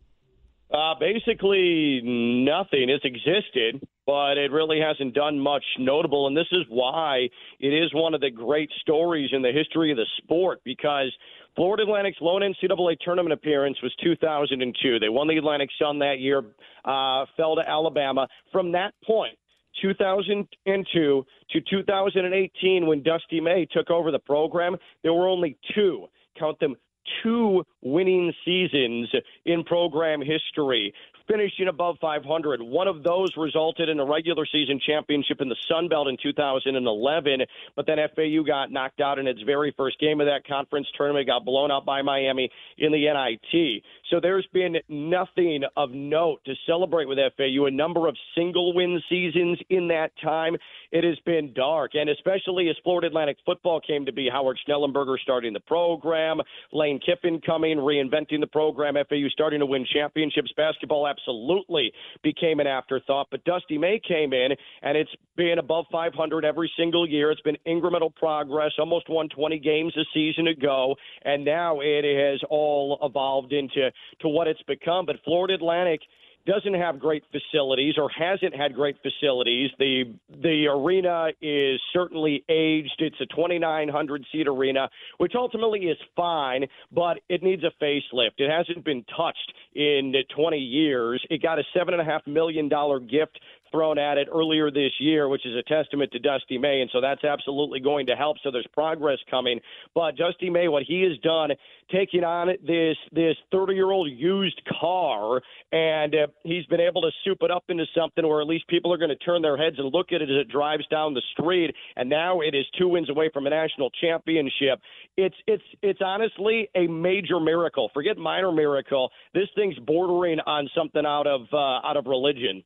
Uh, 0.71 0.95
basically 1.01 2.03
nothing. 2.05 2.91
It's 2.91 3.05
existed, 3.05 3.87
but 4.07 4.37
it 4.37 4.53
really 4.53 4.81
hasn't 4.81 5.15
done 5.15 5.39
much 5.39 5.65
notable. 5.79 6.27
And 6.27 6.37
this 6.37 6.47
is 6.53 6.65
why 6.69 7.29
it 7.59 7.69
is 7.69 7.93
one 7.95 8.13
of 8.13 8.21
the 8.21 8.31
great 8.31 8.71
stories 8.81 9.31
in 9.33 9.41
the 9.41 9.53
history 9.53 9.91
of 9.91 9.97
the 9.97 10.07
sport 10.19 10.61
because 10.65 11.11
Florida 11.57 11.85
Atlantic's 11.85 12.19
lone 12.21 12.43
NCAA 12.43 12.99
tournament 13.01 13.33
appearance 13.33 13.79
was 13.83 13.95
2002. 14.05 14.99
They 14.99 15.09
won 15.09 15.27
the 15.27 15.39
Atlantic 15.39 15.71
Sun 15.81 15.99
that 16.01 16.21
year, 16.21 16.43
uh, 16.85 17.25
fell 17.37 17.57
to 17.57 17.63
Alabama. 17.67 18.29
From 18.53 18.73
that 18.73 18.93
point, 19.07 19.39
2002 19.81 21.27
to 21.51 21.61
2018, 21.61 22.87
when 22.87 23.03
Dusty 23.03 23.41
May 23.41 23.67
took 23.71 23.91
over 23.91 24.11
the 24.11 24.19
program, 24.19 24.77
there 25.03 25.15
were 25.15 25.29
only 25.29 25.57
two, 25.75 26.07
count 26.39 26.61
them, 26.61 26.77
two 27.23 27.65
winning 27.83 28.33
seasons 28.45 29.09
in 29.45 29.65
program 29.65 30.21
history 30.21 30.93
finishing 31.29 31.69
above 31.69 31.97
500. 32.01 32.63
One 32.63 32.89
of 32.89 33.03
those 33.03 33.31
resulted 33.37 33.89
in 33.89 34.01
a 34.01 34.05
regular 34.05 34.47
season 34.51 34.81
championship 34.85 35.41
in 35.41 35.49
the 35.49 35.57
Sun 35.71 35.89
Belt 35.89 36.09
in 36.09 36.17
2011, 36.23 37.41
but 37.77 37.87
then 37.87 37.99
FAU 38.17 38.43
got 38.47 38.73
knocked 38.73 39.01
out 39.01 39.19
in 39.19 39.27
its 39.27 39.41
very 39.43 39.75
first 39.77 39.99
game 40.01 40.21
of 40.21 40.27
that 40.27 40.47
conference 40.47 40.87
tournament, 40.97 41.27
got 41.27 41.45
blown 41.45 41.71
out 41.71 41.85
by 41.85 42.03
Miami 42.03 42.51
in 42.79 42.93
the 42.93 42.99
NIT. 42.99 43.83
So 44.11 44.21
there's 44.21 44.47
been 44.53 44.77
nothing 44.89 45.63
of 45.77 45.91
note 45.91 46.41
to 46.47 46.55
celebrate 46.67 47.07
with 47.07 47.19
FAU. 47.37 47.67
A 47.67 47.71
number 47.71 48.09
of 48.09 48.17
single 48.35 48.75
win 48.75 49.01
seasons 49.09 49.59
in 49.69 49.89
that 49.89 50.13
time. 50.23 50.57
It 50.91 51.05
has 51.05 51.19
been 51.27 51.53
dark, 51.53 51.93
and 51.95 52.09
especially 52.09 52.71
as 52.71 52.77
Florida 52.83 53.09
Atlantic 53.09 53.37
football 53.45 53.81
came 53.81 54.07
to 54.07 54.13
be, 54.13 54.29
Howard 54.33 54.59
Schnellenberger 54.67 55.19
starting 55.23 55.53
the 55.53 55.61
program, 55.61 56.41
Lane 56.73 56.99
Kiffin 57.05 57.41
coming, 57.45 57.77
reinventing 57.77 58.41
the 58.41 58.47
program, 58.47 58.95
FAU 58.95 59.29
starting 59.31 59.61
to 59.61 59.67
win 59.67 59.87
championships. 59.93 60.51
Basketball 60.57 61.07
absolutely 61.19 61.93
became 62.23 62.61
an 62.61 62.67
afterthought. 62.67 63.29
But 63.31 63.45
Dusty 63.45 63.79
May 63.79 64.01
came 64.07 64.33
in, 64.33 64.51
and 64.83 64.97
it's 64.97 65.11
been 65.37 65.59
above 65.59 65.87
500 65.91 66.45
every 66.45 66.71
single 66.77 67.09
year. 67.09 67.31
It's 67.31 67.41
been 67.41 67.59
incremental 67.67 68.15
progress, 68.15 68.73
almost 68.79 69.09
won 69.09 69.29
20 69.29 69.59
games 69.59 69.97
a 69.97 70.05
season 70.15 70.49
ago, 70.49 70.95
and 71.25 71.45
now 71.45 71.81
it 71.81 72.05
has 72.05 72.41
all 72.51 72.99
evolved 73.03 73.53
into 73.53 73.91
to 74.21 74.29
what 74.29 74.47
it's 74.49 74.63
become. 74.63 75.07
But 75.07 75.17
Florida 75.25 75.55
Atlantic– 75.55 76.01
doesn't 76.49 76.75
have 76.75 76.99
great 76.99 77.23
facilities 77.31 77.95
or 77.99 78.09
hasn't 78.09 78.57
had 78.57 78.75
great 78.75 78.97
facilities. 79.03 79.71
The 79.79 80.15
the 80.43 80.67
arena 80.67 81.29
is 81.43 81.79
certainly 81.93 82.43
aged. 82.49 82.97
It's 82.99 83.21
a 83.21 83.27
2,900 83.27 84.25
seat 84.33 84.49
arena, 84.49 84.89
which 85.19 85.33
ultimately 85.37 85.81
is 85.81 85.99
fine, 86.17 86.65
but 86.91 87.19
it 87.29 87.43
needs 87.43 87.63
a 87.65 87.85
facelift. 87.85 88.39
It 88.39 88.51
hasn't 88.51 88.85
been 88.85 89.05
touched 89.17 89.53
in 89.75 90.15
20 90.35 90.57
years. 90.57 91.25
It 91.29 91.43
got 91.43 91.59
a 91.59 91.63
seven 91.77 91.93
and 91.93 92.01
a 92.01 92.05
half 92.05 92.27
million 92.27 92.69
dollar 92.69 92.99
gift 92.99 93.39
thrown 93.71 93.99
at 93.99 94.19
it 94.19 94.29
earlier 94.33 94.71
this 94.71 94.93
year, 94.99 95.29
which 95.29 95.45
is 95.47 95.55
a 95.57 95.63
testament 95.63 96.13
to 96.13 96.19
Dusty 96.19 96.59
May, 96.59 96.81
and 96.81 96.91
so 96.93 97.01
that's 97.01 97.25
absolutely 97.25 97.81
going 97.81 98.07
to 98.07 98.17
help. 98.17 98.37
So 98.43 98.51
there's 98.51 98.67
progress 98.73 99.19
coming. 99.31 99.61
But 99.95 100.17
Dusty 100.17 100.51
May, 100.51 100.69
what 100.69 100.83
he 100.83 101.03
has 101.03 101.19
done, 101.19 101.51
taking 101.91 102.25
on 102.25 102.49
this 102.67 102.97
this 103.13 103.37
30 103.51 103.75
year 103.75 103.91
old 103.91 104.11
used 104.11 104.61
car, 104.81 105.41
and 105.73 106.15
uh, 106.15 106.27
he's 106.45 106.67
been 106.67 106.81
able 106.81 107.03
to 107.03 107.11
soup 107.25 107.39
it 107.43 107.51
up 107.51 107.65
into 107.69 107.85
something 107.97 108.27
where 108.27 108.41
at 108.41 108.47
least 108.47 108.67
people 108.69 108.93
are 108.93 108.99
going 108.99 109.09
to 109.09 109.17
turn 109.17 109.43
their 109.43 109.57
heads 109.57 109.77
and 109.79 109.93
look 109.93 110.13
at 110.13 110.23
it 110.23 110.31
as 110.31 110.37
it 110.41 110.49
drives 110.49 110.87
down 110.89 111.15
the 111.15 111.23
street. 111.33 111.75
And 111.97 112.09
now 112.09 112.41
it 112.41 112.55
is 112.55 112.65
two 112.79 112.89
wins 112.89 113.11
away 113.11 113.31
from 113.33 113.47
a 113.47 113.51
national 113.51 113.91
championship. 114.01 114.81
It's 115.17 115.37
it's 115.47 115.63
it's 115.83 116.01
honestly 116.05 116.69
a 116.75 116.87
major 116.87 117.41
miracle. 117.41 117.91
Forget 117.95 118.17
minor 118.17 118.53
miracle. 118.53 119.11
This 119.35 119.49
thing's 119.55 119.79
bordering 119.79 120.41
on 120.41 120.69
something 120.77 121.05
out 121.05 121.27
of 121.27 121.43
uh, 121.53 121.87
out 121.87 121.97
of 121.97 122.07
religion. 122.07 122.63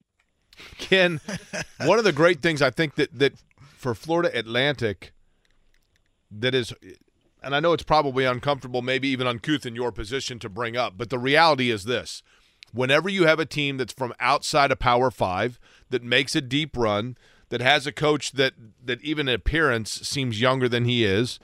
Ken, 0.79 1.21
one 1.85 1.99
of 1.99 2.05
the 2.05 2.13
great 2.13 2.43
things 2.43 2.63
I 2.63 2.71
think 2.71 2.95
that 2.97 3.19
that 3.19 3.35
for 3.77 3.95
Florida 3.95 4.37
Atlantic 4.37 5.13
that 6.31 6.55
is 6.55 6.73
and 7.43 7.55
I 7.55 7.61
know 7.61 7.73
it's 7.73 7.83
probably 7.83 8.25
uncomfortable, 8.25 8.83
maybe 8.83 9.09
even 9.09 9.27
uncouth 9.27 9.67
in 9.67 9.75
your 9.75 9.91
position 9.91 10.39
to 10.39 10.49
bring 10.49 10.77
up, 10.77 10.95
but 10.97 11.11
the 11.11 11.19
reality 11.19 11.71
is 11.71 11.85
this. 11.85 12.23
Whenever 12.73 13.09
you 13.09 13.27
have 13.27 13.41
a 13.41 13.45
team 13.45 13.77
that's 13.77 13.93
from 13.93 14.15
outside 14.21 14.71
of 14.71 14.79
Power 14.79 15.11
5 15.11 15.59
that 15.91 16.03
makes 16.03 16.37
a 16.37 16.41
deep 16.41 16.77
run, 16.77 17.17
that 17.51 17.61
has 17.61 17.87
a 17.87 17.93
coach 17.93 18.33
that 18.33 18.55
that 18.83 19.03
even 19.03 19.29
in 19.29 19.35
appearance 19.35 19.91
seems 20.09 20.41
younger 20.41 20.71
than 20.71 20.87
he 20.87 21.05
is, 21.05 21.39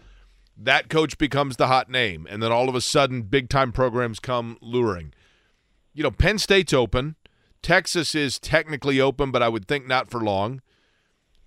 that 0.57 0.89
coach 0.89 1.19
becomes 1.19 1.57
the 1.57 1.67
hot 1.67 1.91
name 1.91 2.27
and 2.31 2.43
then 2.43 2.51
all 2.51 2.69
of 2.69 2.75
a 2.75 2.81
sudden 2.81 3.23
big 3.23 3.51
time 3.51 3.73
programs 3.73 4.19
come 4.19 4.57
luring. 4.63 5.13
You 5.93 6.03
know, 6.03 6.11
Penn 6.11 6.39
State's 6.39 6.73
open. 6.73 7.17
Texas 7.63 8.15
is 8.15 8.39
technically 8.39 9.01
open, 9.01 9.31
but 9.31 9.43
I 9.43 9.49
would 9.49 9.67
think 9.67 9.87
not 9.87 10.11
for 10.11 10.21
long. 10.21 10.63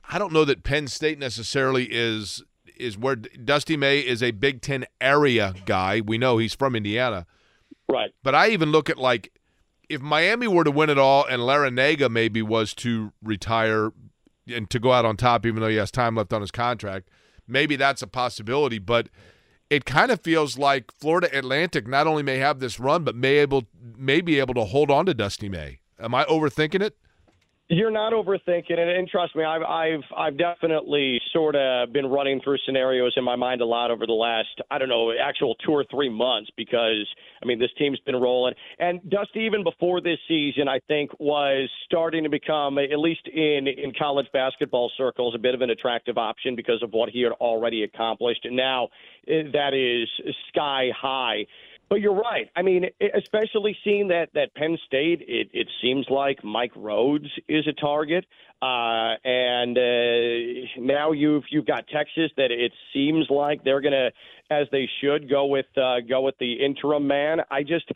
I 0.09 0.19
don't 0.19 0.33
know 0.33 0.45
that 0.45 0.63
Penn 0.63 0.87
State 0.87 1.19
necessarily 1.19 1.85
is 1.85 2.43
is 2.77 2.97
where 2.97 3.15
Dusty 3.15 3.77
May 3.77 3.99
is 3.99 4.23
a 4.23 4.31
Big 4.31 4.61
Ten 4.61 4.85
area 4.99 5.53
guy. 5.65 6.01
We 6.01 6.17
know 6.17 6.37
he's 6.37 6.55
from 6.55 6.75
Indiana, 6.75 7.25
right? 7.87 8.11
But 8.23 8.35
I 8.35 8.49
even 8.49 8.71
look 8.71 8.89
at 8.89 8.97
like 8.97 9.31
if 9.89 10.01
Miami 10.01 10.47
were 10.47 10.63
to 10.63 10.71
win 10.71 10.89
it 10.89 10.97
all 10.97 11.25
and 11.25 11.41
Larrañaga 11.41 12.09
maybe 12.09 12.41
was 12.41 12.73
to 12.75 13.11
retire 13.21 13.91
and 14.47 14.69
to 14.69 14.79
go 14.79 14.91
out 14.93 15.05
on 15.05 15.17
top, 15.17 15.45
even 15.45 15.61
though 15.61 15.69
he 15.69 15.75
has 15.75 15.91
time 15.91 16.15
left 16.15 16.33
on 16.33 16.41
his 16.41 16.51
contract, 16.51 17.09
maybe 17.47 17.75
that's 17.75 18.01
a 18.01 18.07
possibility. 18.07 18.79
But 18.79 19.09
it 19.69 19.85
kind 19.85 20.11
of 20.11 20.21
feels 20.21 20.57
like 20.57 20.91
Florida 20.91 21.29
Atlantic 21.37 21.87
not 21.87 22.07
only 22.07 22.23
may 22.23 22.37
have 22.37 22.59
this 22.59 22.79
run, 22.79 23.03
but 23.03 23.15
may 23.15 23.37
able 23.37 23.65
may 23.95 24.21
be 24.21 24.39
able 24.39 24.53
to 24.53 24.65
hold 24.65 24.89
on 24.89 25.05
to 25.05 25.13
Dusty 25.13 25.49
May. 25.49 25.80
Am 26.01 26.15
I 26.15 26.25
overthinking 26.25 26.81
it? 26.81 26.95
You're 27.73 27.89
not 27.89 28.11
overthinking 28.11 28.69
it, 28.71 28.97
and 28.97 29.07
trust 29.07 29.33
me, 29.33 29.45
I've 29.45 29.61
I've 29.61 30.03
I've 30.17 30.37
definitely 30.37 31.21
sort 31.31 31.55
of 31.55 31.93
been 31.93 32.05
running 32.05 32.41
through 32.43 32.57
scenarios 32.65 33.13
in 33.15 33.23
my 33.23 33.37
mind 33.37 33.61
a 33.61 33.65
lot 33.65 33.91
over 33.91 34.05
the 34.05 34.11
last 34.11 34.49
I 34.69 34.77
don't 34.77 34.89
know 34.89 35.13
actual 35.13 35.55
two 35.65 35.71
or 35.71 35.85
three 35.89 36.09
months 36.09 36.51
because 36.57 37.07
I 37.41 37.45
mean 37.45 37.59
this 37.59 37.69
team's 37.77 37.99
been 38.01 38.17
rolling, 38.17 38.55
and 38.77 38.99
Dusty 39.09 39.41
even 39.41 39.63
before 39.63 40.01
this 40.01 40.17
season 40.27 40.67
I 40.67 40.79
think 40.89 41.11
was 41.17 41.69
starting 41.85 42.25
to 42.25 42.29
become 42.29 42.77
at 42.77 42.99
least 42.99 43.25
in 43.33 43.67
in 43.69 43.93
college 43.97 44.27
basketball 44.33 44.91
circles 44.97 45.33
a 45.33 45.39
bit 45.39 45.55
of 45.55 45.61
an 45.61 45.69
attractive 45.69 46.17
option 46.17 46.57
because 46.57 46.83
of 46.83 46.91
what 46.91 47.07
he 47.07 47.21
had 47.21 47.31
already 47.31 47.83
accomplished, 47.83 48.43
and 48.43 48.57
now 48.57 48.89
eh, 49.29 49.43
that 49.53 49.73
is 49.73 50.09
sky 50.49 50.89
high. 50.93 51.45
But 51.91 51.99
you're 51.99 52.15
right. 52.15 52.49
I 52.55 52.61
mean, 52.61 52.85
especially 53.01 53.75
seeing 53.83 54.07
that 54.07 54.29
that 54.33 54.55
Penn 54.55 54.77
State, 54.87 55.23
it, 55.27 55.49
it 55.51 55.67
seems 55.81 56.05
like 56.09 56.41
Mike 56.41 56.73
Rhoades 56.73 57.27
is 57.49 57.67
a 57.67 57.73
target, 57.73 58.25
uh, 58.61 59.15
and 59.25 59.77
uh, 59.77 60.69
now 60.79 61.11
you've 61.11 61.43
you've 61.49 61.65
got 61.65 61.89
Texas 61.89 62.31
that 62.37 62.49
it 62.49 62.71
seems 62.93 63.25
like 63.29 63.65
they're 63.65 63.81
to, 63.81 64.09
as 64.49 64.67
they 64.71 64.87
should, 65.01 65.29
go 65.29 65.47
with 65.47 65.65
uh, 65.75 65.99
go 66.07 66.21
with 66.21 66.35
the 66.39 66.53
interim 66.65 67.07
man. 67.07 67.39
I 67.51 67.63
just 67.63 67.91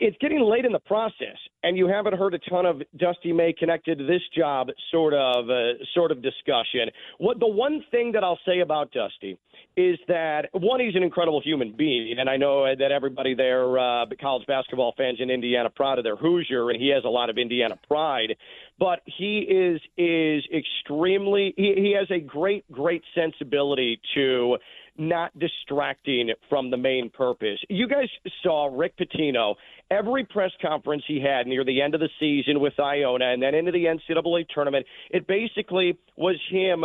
it's 0.00 0.16
getting 0.18 0.40
late 0.40 0.64
in 0.64 0.72
the 0.72 0.78
process, 0.78 1.36
and 1.62 1.76
you 1.76 1.86
haven't 1.86 2.14
heard 2.14 2.34
a 2.34 2.38
ton 2.38 2.64
of 2.64 2.82
Dusty 2.96 3.32
May 3.32 3.52
connected 3.52 3.98
to 3.98 4.04
this 4.04 4.22
job 4.36 4.68
sort 4.90 5.12
of 5.12 5.50
uh, 5.50 5.84
sort 5.94 6.10
of 6.10 6.22
discussion. 6.22 6.88
What 7.18 7.38
the 7.38 7.46
one 7.46 7.84
thing 7.90 8.12
that 8.12 8.24
I'll 8.24 8.38
say 8.46 8.60
about 8.60 8.92
Dusty 8.92 9.38
is 9.76 9.98
that 10.08 10.48
one, 10.52 10.80
he's 10.80 10.96
an 10.96 11.02
incredible 11.02 11.40
human 11.42 11.74
being, 11.76 12.18
and 12.18 12.30
I 12.30 12.36
know 12.36 12.64
that 12.64 12.92
everybody 12.92 13.34
there, 13.34 13.78
uh, 13.78 14.06
college 14.20 14.46
basketball 14.46 14.94
fans 14.96 15.18
in 15.20 15.30
Indiana, 15.30 15.68
proud 15.68 15.98
of 15.98 16.04
their 16.04 16.16
Hoosier, 16.16 16.70
and 16.70 16.80
he 16.80 16.88
has 16.88 17.04
a 17.04 17.08
lot 17.08 17.28
of 17.28 17.36
Indiana 17.36 17.78
pride. 17.86 18.36
But 18.78 19.00
he 19.04 19.40
is 19.40 19.80
is 19.98 20.44
extremely 20.52 21.52
he, 21.56 21.74
he 21.76 21.96
has 21.98 22.10
a 22.10 22.20
great 22.20 22.70
great 22.72 23.02
sensibility 23.14 24.00
to 24.14 24.56
not 24.96 25.36
distracting 25.38 26.30
from 26.48 26.70
the 26.70 26.76
main 26.76 27.10
purpose. 27.10 27.58
You 27.68 27.88
guys 27.88 28.08
saw 28.42 28.68
Rick 28.72 28.96
Pitino 28.96 29.54
every 29.90 30.24
press 30.24 30.52
conference 30.62 31.02
he 31.06 31.20
had 31.20 31.46
near 31.46 31.64
the 31.64 31.82
end 31.82 31.94
of 31.94 32.00
the 32.00 32.08
season 32.18 32.60
with 32.60 32.78
Iona 32.78 33.32
and 33.32 33.42
then 33.42 33.54
into 33.54 33.72
the 33.72 33.84
NCAA 33.84 34.46
tournament. 34.48 34.86
It 35.10 35.26
basically 35.26 35.98
was 36.16 36.36
him 36.50 36.84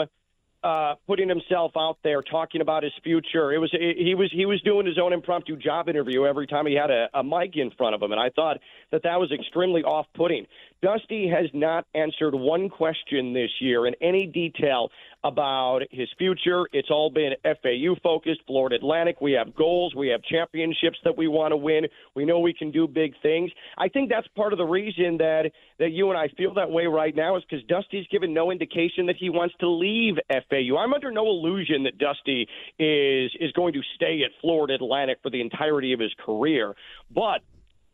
uh, 0.63 0.95
putting 1.07 1.29
himself 1.29 1.71
out 1.77 1.97
there, 2.03 2.21
talking 2.21 2.59
about 2.59 2.83
his 2.83 2.91
future. 3.03 3.53
It 3.53 3.59
was 3.59 3.71
he 3.71 4.13
was 4.15 4.29
he 4.33 4.45
was 4.45 4.61
doing 4.61 4.85
his 4.85 4.97
own 4.97 5.13
impromptu 5.13 5.55
job 5.55 5.87
interview 5.87 6.25
every 6.25 6.47
time 6.47 6.65
he 6.65 6.73
had 6.73 6.91
a, 6.91 7.07
a 7.13 7.23
mic 7.23 7.55
in 7.55 7.71
front 7.71 7.95
of 7.95 8.01
him, 8.01 8.11
and 8.11 8.19
I 8.19 8.29
thought 8.29 8.57
that 8.91 9.03
that 9.03 9.19
was 9.19 9.31
extremely 9.31 9.83
off-putting. 9.83 10.45
Dusty 10.81 11.27
has 11.27 11.50
not 11.53 11.86
answered 11.93 12.33
one 12.33 12.69
question 12.69 13.33
this 13.33 13.50
year 13.59 13.86
in 13.86 13.95
any 14.01 14.25
detail 14.25 14.89
about 15.24 15.79
his 15.91 16.07
future. 16.17 16.65
It's 16.71 16.89
all 16.89 17.09
been 17.09 17.33
FAU 17.43 17.95
focused, 18.01 18.41
Florida 18.48 18.77
Atlantic. 18.77 19.19
We 19.19 19.33
have 19.33 19.53
goals, 19.55 19.93
we 19.93 20.07
have 20.07 20.21
championships 20.24 20.98
that 21.03 21.17
we 21.17 21.27
want 21.27 21.51
to 21.51 21.57
win. 21.57 21.86
We 22.15 22.24
know 22.24 22.39
we 22.39 22.53
can 22.53 22.71
do 22.71 22.88
big 22.88 23.13
things. 23.21 23.51
I 23.77 23.89
think 23.89 24.09
that's 24.09 24.27
part 24.29 24.53
of 24.53 24.57
the 24.57 24.65
reason 24.65 25.17
that 25.17 25.51
that 25.79 25.91
you 25.91 26.09
and 26.09 26.17
I 26.17 26.29
feel 26.38 26.53
that 26.53 26.71
way 26.71 26.86
right 26.86 27.15
now 27.15 27.36
is 27.36 27.43
because 27.50 27.65
Dusty's 27.65 28.07
given 28.07 28.33
no 28.33 28.50
indication 28.51 29.05
that 29.07 29.17
he 29.17 29.29
wants 29.29 29.55
to 29.59 29.67
leave 29.67 30.15
FAU. 30.29 30.77
I'm 30.77 30.93
under 30.93 31.12
no 31.12 31.25
illusion 31.25 31.83
that 31.83 31.98
Dusty 31.98 32.48
is 32.77 33.31
is 33.39 33.51
going 33.51 33.74
to 33.74 33.81
stay 33.95 34.21
at 34.24 34.31
Florida 34.39 34.75
Atlantic 34.75 35.19
for 35.21 35.29
the 35.29 35.41
entirety 35.41 35.91
of 35.91 36.00
his 36.00 36.13
career, 36.25 36.74
but 37.13 37.41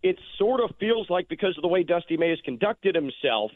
it 0.05 0.19
sort 0.37 0.61
of 0.61 0.69
feels 0.79 1.09
like 1.09 1.27
because 1.27 1.57
of 1.57 1.63
the 1.63 1.67
way 1.67 1.81
Dusty 1.81 2.15
May 2.15 2.29
has 2.29 2.39
conducted 2.45 2.93
himself 2.93 3.49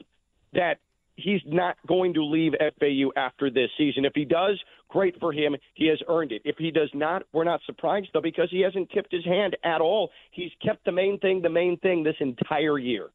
that 0.54 0.80
he's 1.16 1.42
not 1.46 1.78
going 1.86 2.16
to 2.16 2.26
leave 2.26 2.54
FAU 2.80 3.12
after 3.16 3.52
this 3.52 3.70
season. 3.78 4.04
If 4.04 4.14
he 4.16 4.26
does, 4.26 4.60
great 4.88 5.20
for 5.20 5.32
him. 5.32 5.56
He 5.76 5.86
has 5.90 6.00
earned 6.08 6.32
it. 6.32 6.42
If 6.46 6.58
he 6.58 6.72
does 6.72 6.90
not, 6.96 7.22
we're 7.34 7.44
not 7.44 7.62
surprised 7.68 8.08
though 8.14 8.22
because 8.22 8.50
he 8.50 8.62
hasn't 8.62 8.90
tipped 8.90 9.12
his 9.12 9.24
hand 9.24 9.58
at 9.64 9.80
all. 9.80 10.10
He's 10.32 10.50
kept 10.66 10.86
the 10.86 10.92
main 10.92 11.20
thing 11.20 11.44
the 11.44 11.50
main 11.50 11.78
thing 11.78 12.04
this 12.04 12.16
entire 12.20 12.80
year. 12.80 13.10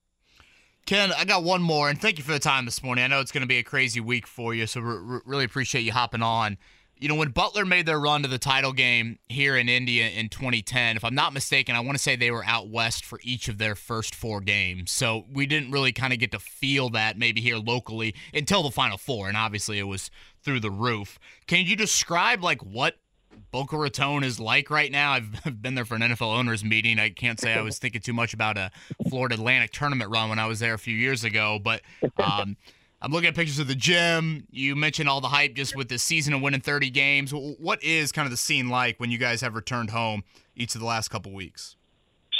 Ken, 0.86 1.10
I 1.18 1.24
got 1.24 1.42
one 1.42 1.62
more, 1.62 1.88
and 1.88 2.00
thank 2.00 2.18
you 2.18 2.24
for 2.24 2.32
the 2.32 2.38
time 2.38 2.66
this 2.66 2.84
morning. 2.84 3.02
I 3.02 3.08
know 3.08 3.18
it's 3.18 3.32
going 3.32 3.42
to 3.42 3.48
be 3.48 3.56
a 3.56 3.64
crazy 3.64 4.00
week 4.00 4.28
for 4.28 4.54
you, 4.54 4.68
so 4.68 4.80
re- 4.80 5.20
really 5.24 5.44
appreciate 5.44 5.80
you 5.80 5.92
hopping 5.92 6.22
on 6.22 6.56
you 7.04 7.08
know, 7.08 7.16
when 7.16 7.32
Butler 7.32 7.66
made 7.66 7.84
their 7.84 8.00
run 8.00 8.22
to 8.22 8.28
the 8.28 8.38
title 8.38 8.72
game 8.72 9.18
here 9.28 9.58
in 9.58 9.68
Indy 9.68 10.00
in 10.00 10.30
2010, 10.30 10.96
if 10.96 11.04
I'm 11.04 11.14
not 11.14 11.34
mistaken, 11.34 11.76
I 11.76 11.80
want 11.80 11.98
to 11.98 12.02
say 12.02 12.16
they 12.16 12.30
were 12.30 12.46
out 12.46 12.68
west 12.68 13.04
for 13.04 13.20
each 13.22 13.46
of 13.46 13.58
their 13.58 13.74
first 13.74 14.14
four 14.14 14.40
games. 14.40 14.90
So 14.90 15.26
we 15.30 15.44
didn't 15.44 15.70
really 15.70 15.92
kind 15.92 16.14
of 16.14 16.18
get 16.18 16.32
to 16.32 16.38
feel 16.38 16.88
that 16.90 17.18
maybe 17.18 17.42
here 17.42 17.58
locally 17.58 18.14
until 18.32 18.62
the 18.62 18.70
Final 18.70 18.96
Four, 18.96 19.28
and 19.28 19.36
obviously 19.36 19.78
it 19.78 19.82
was 19.82 20.10
through 20.42 20.60
the 20.60 20.70
roof. 20.70 21.18
Can 21.46 21.66
you 21.66 21.76
describe 21.76 22.42
like 22.42 22.62
what 22.62 22.94
Boca 23.50 23.76
Raton 23.76 24.24
is 24.24 24.40
like 24.40 24.70
right 24.70 24.90
now? 24.90 25.12
I've 25.12 25.44
been 25.60 25.74
there 25.74 25.84
for 25.84 25.96
an 25.96 26.00
NFL 26.00 26.34
owners 26.34 26.64
meeting. 26.64 26.98
I 26.98 27.10
can't 27.10 27.38
say 27.38 27.52
I 27.52 27.60
was 27.60 27.78
thinking 27.80 28.00
too 28.00 28.14
much 28.14 28.32
about 28.32 28.56
a 28.56 28.70
Florida 29.10 29.34
Atlantic 29.34 29.72
tournament 29.72 30.10
run 30.10 30.30
when 30.30 30.38
I 30.38 30.46
was 30.46 30.58
there 30.58 30.72
a 30.72 30.78
few 30.78 30.96
years 30.96 31.22
ago, 31.22 31.60
but. 31.62 31.82
Um, 32.16 32.56
I'm 33.04 33.12
looking 33.12 33.28
at 33.28 33.34
pictures 33.34 33.58
of 33.58 33.68
the 33.68 33.74
gym. 33.74 34.46
You 34.50 34.74
mentioned 34.74 35.10
all 35.10 35.20
the 35.20 35.28
hype 35.28 35.52
just 35.52 35.76
with 35.76 35.90
this 35.90 36.02
season 36.02 36.32
of 36.32 36.40
winning 36.40 36.62
30 36.62 36.88
games. 36.88 37.32
What 37.32 37.84
is 37.84 38.12
kind 38.12 38.24
of 38.24 38.30
the 38.30 38.38
scene 38.38 38.70
like 38.70 38.98
when 38.98 39.10
you 39.10 39.18
guys 39.18 39.42
have 39.42 39.54
returned 39.54 39.90
home 39.90 40.24
each 40.56 40.74
of 40.74 40.80
the 40.80 40.86
last 40.86 41.08
couple 41.08 41.30
weeks? 41.30 41.76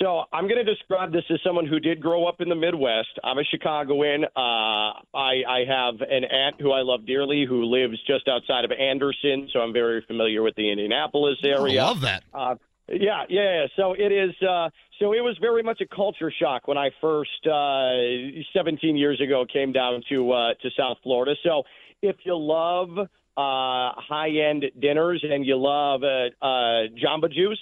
So 0.00 0.22
I'm 0.33 0.48
going 0.48 0.64
to 0.64 0.64
describe 0.64 1.12
this 1.12 1.24
as 1.31 1.38
someone 1.44 1.66
who 1.66 1.79
did 1.81 2.00
grow 2.00 2.27
up 2.27 2.40
in 2.40 2.48
the 2.48 2.55
Midwest. 2.55 3.11
I'm 3.22 3.37
a 3.37 3.44
Chicagoan. 3.44 4.24
Uh, 4.24 4.31
I, 4.35 5.42
I 5.46 5.64
have 5.68 6.00
an 6.00 6.24
aunt 6.24 6.59
who 6.59 6.72
I 6.72 6.81
love 6.81 7.07
dearly 7.07 7.44
who 7.46 7.64
lives 7.64 7.98
just 8.07 8.27
outside 8.27 8.64
of 8.64 8.72
Anderson, 8.72 9.50
so 9.53 9.61
I'm 9.61 9.74
very 9.74 10.00
familiar 10.07 10.42
with 10.42 10.55
the 10.57 10.70
Indianapolis 10.70 11.37
area. 11.44 11.83
I 11.83 11.85
love 11.85 12.00
that. 12.00 12.24
Uh, 12.33 12.55
yeah, 12.88 13.25
yeah. 13.29 13.66
So 13.77 13.94
it 13.94 14.12
is. 14.12 14.35
Uh, 14.42 14.68
so 15.01 15.12
it 15.12 15.20
was 15.20 15.37
very 15.40 15.62
much 15.62 15.81
a 15.81 15.87
culture 15.94 16.33
shock 16.40 16.68
when 16.68 16.79
I 16.79 16.90
first, 17.01 17.47
uh, 17.47 18.42
17 18.55 18.97
years 18.97 19.20
ago, 19.20 19.44
came 19.51 19.73
down 19.73 20.03
to 20.11 20.33
uh, 20.33 20.55
to 20.62 20.70
South 20.77 20.99
Florida. 21.03 21.35
So 21.42 21.62
if 22.03 22.16
you 22.25 22.37
love 22.37 22.90
uh, 22.99 23.07
high 23.37 24.31
end 24.31 24.64
dinners 24.81 25.25
and 25.29 25.44
you 25.44 25.57
love 25.57 26.03
uh, 26.03 26.44
uh, 26.44 26.88
Jamba 27.03 27.33
Juice, 27.33 27.59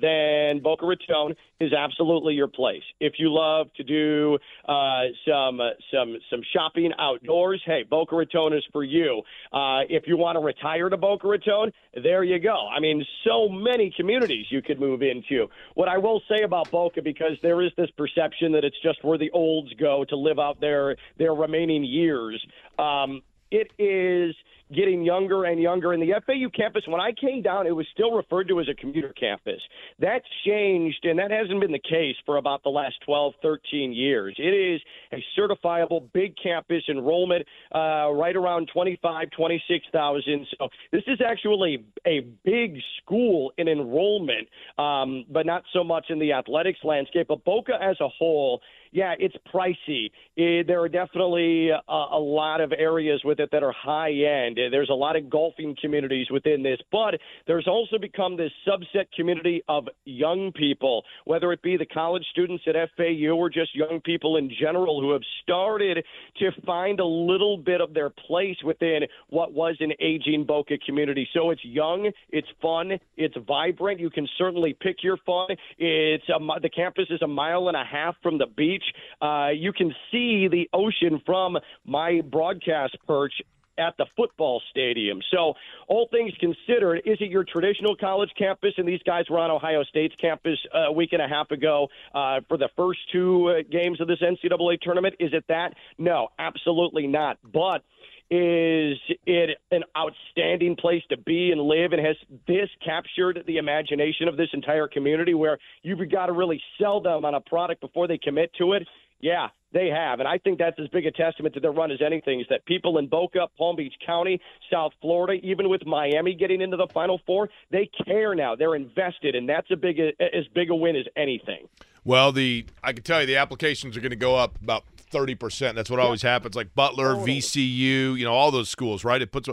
then 0.00 0.60
Boca 0.62 0.86
Raton 0.86 1.34
is 1.60 1.72
absolutely 1.72 2.34
your 2.34 2.48
place. 2.48 2.82
If 3.00 3.14
you 3.18 3.32
love 3.32 3.68
to 3.76 3.82
do 3.82 4.38
uh, 4.68 5.04
some 5.26 5.60
some 5.92 6.16
some 6.30 6.40
shopping 6.52 6.92
outdoors, 6.98 7.62
hey, 7.64 7.84
Boca 7.88 8.14
Raton 8.14 8.52
is 8.52 8.64
for 8.72 8.84
you. 8.84 9.22
Uh, 9.52 9.80
if 9.88 10.04
you 10.06 10.16
want 10.16 10.36
to 10.36 10.40
retire 10.40 10.88
to 10.88 10.96
Boca 10.96 11.26
Raton, 11.26 11.72
there 12.02 12.24
you 12.24 12.38
go. 12.38 12.68
I 12.68 12.80
mean, 12.80 13.04
so 13.26 13.48
many 13.48 13.92
communities 13.96 14.46
you 14.50 14.62
could 14.62 14.78
move 14.78 15.02
into. 15.02 15.48
What 15.74 15.88
I 15.88 15.98
will 15.98 16.20
say 16.28 16.42
about 16.42 16.70
Boca, 16.70 17.00
because 17.02 17.32
there 17.42 17.62
is 17.62 17.72
this 17.76 17.90
perception 17.96 18.52
that 18.52 18.64
it's 18.64 18.80
just 18.82 19.02
where 19.02 19.18
the 19.18 19.30
olds 19.30 19.72
go 19.74 20.04
to 20.08 20.16
live 20.16 20.38
out 20.38 20.60
their 20.60 20.96
their 21.18 21.34
remaining 21.34 21.84
years. 21.84 22.44
Um, 22.78 23.22
it 23.50 23.70
is 23.78 24.34
getting 24.74 25.04
younger 25.04 25.44
and 25.44 25.60
younger. 25.60 25.92
And 25.92 26.02
the 26.02 26.14
FAU 26.26 26.48
campus, 26.54 26.82
when 26.86 27.00
I 27.00 27.12
came 27.12 27.42
down, 27.42 27.66
it 27.66 27.70
was 27.70 27.86
still 27.92 28.12
referred 28.12 28.48
to 28.48 28.60
as 28.60 28.68
a 28.68 28.74
commuter 28.74 29.12
campus. 29.18 29.60
That's 30.00 30.24
changed, 30.44 31.04
and 31.04 31.18
that 31.18 31.30
hasn't 31.30 31.60
been 31.60 31.72
the 31.72 31.78
case 31.78 32.16
for 32.24 32.36
about 32.36 32.62
the 32.64 32.70
last 32.70 32.96
12, 33.04 33.34
13 33.42 33.92
years. 33.92 34.34
It 34.38 34.42
is 34.42 34.80
a 35.12 35.24
certifiable 35.38 36.10
big 36.12 36.34
campus 36.42 36.82
enrollment, 36.88 37.46
uh, 37.74 38.10
right 38.12 38.34
around 38.34 38.68
25, 38.72 39.30
26,000. 39.30 40.46
So 40.58 40.68
this 40.90 41.02
is 41.06 41.20
actually 41.24 41.84
a 42.06 42.20
big 42.44 42.78
school 43.02 43.52
in 43.58 43.68
enrollment, 43.68 44.48
um, 44.78 45.24
but 45.30 45.46
not 45.46 45.62
so 45.72 45.84
much 45.84 46.06
in 46.08 46.18
the 46.18 46.32
athletics 46.32 46.80
landscape. 46.82 47.28
But 47.28 47.44
Boca 47.44 47.74
as 47.80 47.96
a 48.00 48.08
whole 48.08 48.60
yeah, 48.92 49.14
it's 49.18 49.34
pricey. 49.52 50.10
It, 50.36 50.66
there 50.66 50.80
are 50.82 50.88
definitely 50.88 51.70
a, 51.70 51.80
a 51.88 52.18
lot 52.18 52.60
of 52.60 52.72
areas 52.76 53.22
with 53.24 53.40
it 53.40 53.50
that 53.52 53.62
are 53.62 53.72
high 53.72 54.10
end. 54.10 54.58
Eh, 54.58 54.68
there's 54.70 54.90
a 54.90 54.94
lot 54.94 55.16
of 55.16 55.30
golfing 55.30 55.76
communities 55.80 56.28
within 56.30 56.62
this, 56.62 56.78
but 56.92 57.14
there's 57.46 57.66
also 57.66 57.98
become 57.98 58.36
this 58.36 58.52
subset 58.66 59.06
community 59.14 59.62
of 59.68 59.88
young 60.04 60.52
people, 60.52 61.04
whether 61.24 61.52
it 61.52 61.62
be 61.62 61.76
the 61.76 61.86
college 61.86 62.24
students 62.30 62.64
at 62.66 62.74
FAU 62.96 63.34
or 63.34 63.48
just 63.48 63.74
young 63.74 64.00
people 64.04 64.36
in 64.36 64.50
general 64.60 65.00
who 65.00 65.12
have 65.12 65.22
started 65.42 66.04
to 66.38 66.50
find 66.64 67.00
a 67.00 67.04
little 67.04 67.56
bit 67.56 67.80
of 67.80 67.94
their 67.94 68.10
place 68.10 68.56
within 68.64 69.02
what 69.28 69.52
was 69.52 69.76
an 69.80 69.92
aging 70.00 70.44
Boca 70.44 70.78
community. 70.84 71.28
So 71.32 71.50
it's 71.50 71.64
young, 71.64 72.10
it's 72.30 72.48
fun, 72.60 72.98
it's 73.16 73.34
vibrant. 73.46 74.00
You 74.00 74.10
can 74.10 74.28
certainly 74.38 74.76
pick 74.78 75.02
your 75.02 75.16
fun. 75.24 75.48
It's 75.78 76.24
a, 76.28 76.60
the 76.60 76.70
campus 76.70 77.06
is 77.10 77.22
a 77.22 77.26
mile 77.26 77.68
and 77.68 77.76
a 77.76 77.84
half 77.84 78.16
from 78.22 78.38
the 78.38 78.46
beach. 78.46 78.75
Uh, 79.20 79.48
you 79.54 79.72
can 79.72 79.94
see 80.10 80.48
the 80.48 80.68
ocean 80.72 81.20
from 81.24 81.58
my 81.84 82.20
broadcast 82.22 82.96
perch 83.06 83.32
at 83.78 83.96
the 83.98 84.06
football 84.16 84.62
stadium. 84.70 85.20
So, 85.30 85.54
all 85.88 86.08
things 86.10 86.32
considered, 86.40 87.02
is 87.04 87.18
it 87.20 87.30
your 87.30 87.44
traditional 87.44 87.96
college 87.96 88.30
campus? 88.38 88.72
And 88.78 88.88
these 88.88 89.02
guys 89.04 89.24
were 89.30 89.38
on 89.38 89.50
Ohio 89.50 89.82
State's 89.84 90.14
campus 90.16 90.58
a 90.72 90.92
week 90.92 91.12
and 91.12 91.22
a 91.22 91.28
half 91.28 91.50
ago 91.50 91.88
uh, 92.14 92.40
for 92.48 92.56
the 92.56 92.68
first 92.76 93.00
two 93.12 93.48
uh, 93.48 93.54
games 93.70 94.00
of 94.00 94.08
this 94.08 94.20
NCAA 94.20 94.80
tournament. 94.80 95.14
Is 95.20 95.30
it 95.32 95.44
that? 95.48 95.74
No, 95.98 96.28
absolutely 96.38 97.06
not. 97.06 97.38
But 97.52 97.82
is 98.30 98.98
it 99.26 99.58
an 99.70 99.84
outstanding 99.96 100.76
place 100.76 101.02
to 101.10 101.16
be 101.16 101.52
and 101.52 101.60
live? 101.60 101.92
And 101.92 102.04
has 102.04 102.16
this 102.46 102.68
captured 102.84 103.44
the 103.46 103.58
imagination 103.58 104.28
of 104.28 104.36
this 104.36 104.48
entire 104.52 104.88
community 104.88 105.34
where 105.34 105.58
you've 105.82 106.10
got 106.10 106.26
to 106.26 106.32
really 106.32 106.60
sell 106.80 107.00
them 107.00 107.24
on 107.24 107.34
a 107.34 107.40
product 107.40 107.80
before 107.80 108.08
they 108.08 108.18
commit 108.18 108.52
to 108.58 108.72
it? 108.72 108.86
Yeah, 109.20 109.48
they 109.72 109.88
have. 109.88 110.20
And 110.20 110.28
I 110.28 110.38
think 110.38 110.58
that's 110.58 110.78
as 110.78 110.88
big 110.88 111.06
a 111.06 111.10
testament 111.10 111.54
to 111.54 111.60
their 111.60 111.70
run 111.70 111.90
as 111.90 112.02
anything 112.04 112.40
is 112.40 112.46
that 112.50 112.66
people 112.66 112.98
in 112.98 113.06
Boca, 113.06 113.46
Palm 113.56 113.76
Beach 113.76 113.94
County, 114.04 114.40
South 114.70 114.92
Florida, 115.00 115.40
even 115.46 115.68
with 115.68 115.86
Miami 115.86 116.34
getting 116.34 116.60
into 116.60 116.76
the 116.76 116.88
Final 116.92 117.20
Four, 117.26 117.48
they 117.70 117.88
care 118.04 118.34
now. 118.34 118.56
They're 118.56 118.74
invested, 118.74 119.34
and 119.34 119.48
that's 119.48 119.70
a 119.70 119.76
big 119.76 119.98
as 120.00 120.46
big 120.54 120.70
a 120.70 120.74
win 120.74 120.96
as 120.96 121.06
anything. 121.16 121.68
Well, 122.06 122.30
the 122.30 122.64
I 122.84 122.92
can 122.92 123.02
tell 123.02 123.20
you 123.20 123.26
the 123.26 123.36
applications 123.36 123.96
are 123.96 124.00
going 124.00 124.10
to 124.10 124.16
go 124.16 124.36
up 124.36 124.62
about 124.62 124.84
thirty 124.96 125.34
percent. 125.34 125.74
That's 125.74 125.90
what 125.90 125.98
always 125.98 126.22
happens. 126.22 126.54
Like 126.54 126.72
Butler. 126.72 127.16
VCU, 127.16 128.16
you 128.16 128.24
know, 128.24 128.32
all 128.32 128.52
those 128.52 128.68
schools, 128.68 129.04
right? 129.04 129.20
It 129.20 129.32
puts 129.32 129.48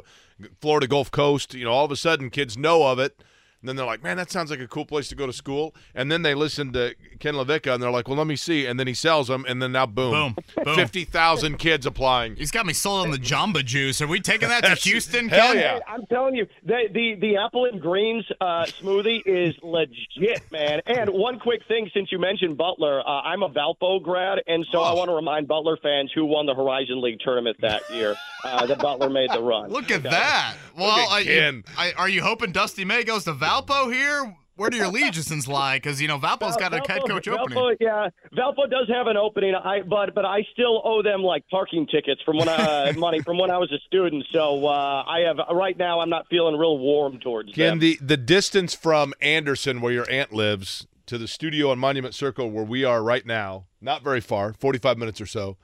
Florida 0.62 0.88
Gulf 0.88 1.10
Coast. 1.10 1.56
You 1.56 1.66
know, 1.66 1.72
all 1.72 1.84
of 1.84 1.92
a 1.92 1.96
sudden, 1.96 2.30
kids 2.30 2.56
know 2.56 2.84
of 2.86 3.00
it 3.00 3.20
and 3.64 3.70
then 3.70 3.78
they're 3.78 3.86
like, 3.86 4.04
man, 4.04 4.18
that 4.18 4.30
sounds 4.30 4.52
like 4.52 4.60
a 4.60 4.68
cool 4.68 4.84
place 4.84 5.08
to 5.08 5.16
go 5.16 5.26
to 5.26 5.32
school. 5.32 5.74
And 5.96 6.12
then 6.12 6.22
they 6.22 6.36
listen 6.36 6.74
to 6.74 6.96
Ken 7.20 7.34
LaVicka, 7.34 7.74
and 7.74 7.82
they're 7.82 7.92
like, 7.92 8.10
well, 8.10 8.18
let 8.18 8.28
me 8.28 8.36
see. 8.36 8.66
And 8.66 8.78
then 8.78 8.88
he 8.88 8.94
sells 8.94 9.30
them, 9.30 9.46
and 9.48 9.62
then 9.62 9.72
now, 9.72 9.86
boom, 9.86 10.36
boom, 10.36 10.66
boom. 10.66 10.76
50,000 10.76 11.58
kids 11.58 11.86
applying. 11.86 12.36
He's 12.36 12.52
got 12.52 12.66
me 12.66 12.74
sold 12.74 13.06
on 13.06 13.12
the 13.12 13.18
Jamba 13.18 13.64
Juice. 13.64 14.02
Are 14.02 14.08
we 14.08 14.20
taking 14.20 14.50
that 14.50 14.66
to 14.66 14.76
Houston, 14.90 15.30
Hell 15.30 15.54
Ken? 15.54 15.62
yeah. 15.62 15.80
I'm 15.88 16.06
telling 16.08 16.36
you, 16.36 16.46
the, 16.66 16.90
the, 16.92 17.16
the 17.22 17.38
apple 17.38 17.64
and 17.64 17.82
greens 17.82 18.26
uh, 18.42 18.66
smoothie 18.66 19.22
is 19.26 19.56
legit, 19.64 20.44
man. 20.52 20.82
And 20.86 21.12
one 21.12 21.40
quick 21.40 21.62
thing, 21.70 21.90
since 21.94 22.12
you 22.12 22.20
mentioned 22.20 22.58
Butler, 22.58 23.00
uh, 23.00 23.22
I'm 23.22 23.44
a 23.44 23.50
Valpo 23.50 24.04
grad, 24.04 24.40
and 24.46 24.66
so 24.74 24.80
oh. 24.80 24.84
I 24.84 24.94
want 24.94 25.10
to 25.10 25.16
remind 25.16 25.48
Butler 25.48 25.78
fans 25.82 26.12
who 26.14 26.26
won 26.26 26.48
the 26.48 26.54
Horizon 26.54 27.02
League 27.02 27.22
tournament 27.24 27.56
that 27.62 27.90
year 27.90 28.14
uh, 28.44 28.66
that 28.66 28.80
Butler 28.80 29.10
made 29.10 29.32
the 29.32 29.42
run. 29.42 29.70
Look 29.70 29.90
at 29.90 30.02
okay. 30.02 30.10
that. 30.10 30.56
Well, 30.78 31.10
at 31.14 31.24
Ken. 31.24 31.64
I, 31.78 31.94
are 31.94 32.10
you 32.10 32.22
hoping 32.22 32.52
Dusty 32.52 32.84
May 32.84 33.06
goes 33.06 33.24
to 33.24 33.34
Valpo 33.34 33.53
here? 33.92 34.36
where 34.56 34.70
do 34.70 34.78
your 34.78 34.88
allegiances 34.88 35.48
lie? 35.48 35.78
Because 35.78 36.02
you 36.02 36.08
know 36.08 36.18
Valpo's 36.18 36.58
got 36.58 36.74
a 36.74 36.78
head 36.78 37.02
coach 37.08 37.26
Valpo, 37.26 37.40
opening. 37.40 37.78
Yeah, 37.80 38.10
Valpo 38.34 38.70
does 38.70 38.88
have 38.90 39.08
an 39.08 39.18
opening. 39.18 39.56
I 39.56 39.82
but 39.82 40.14
but 40.14 40.26
I 40.26 40.46
still 40.54 40.82
owe 40.84 41.02
them 41.02 41.24
like 41.24 41.48
parking 41.50 41.88
tickets 41.88 42.22
from 42.24 42.38
when 42.38 42.48
I 42.48 42.90
uh, 42.90 42.94
money 42.98 43.22
from 43.22 43.38
when 43.38 43.50
I 43.50 43.58
was 43.58 43.72
a 43.72 43.80
student. 43.88 44.26
So 44.32 44.66
uh, 44.68 45.04
I 45.08 45.22
have 45.28 45.38
right 45.52 45.78
now. 45.78 46.00
I'm 46.00 46.10
not 46.10 46.28
feeling 46.30 46.56
real 46.58 46.78
warm 46.78 47.20
towards 47.20 47.54
Ken, 47.54 47.72
them. 47.72 47.80
the 47.80 48.00
the 48.02 48.18
distance 48.18 48.74
from 48.74 49.14
Anderson, 49.22 49.82
where 49.82 49.94
your 49.94 50.10
aunt 50.10 50.34
lives, 50.34 50.86
to 51.08 51.18
the 51.18 51.28
studio 51.28 51.72
on 51.72 51.80
Monument 51.80 52.14
Circle, 52.14 52.52
where 52.52 52.66
we 52.66 52.84
are 52.84 53.02
right 53.02 53.26
now, 53.26 53.66
not 53.82 54.04
very 54.04 54.22
far, 54.22 54.54
45 54.54 54.98
minutes 54.98 55.20
or 55.20 55.26
so. 55.26 55.58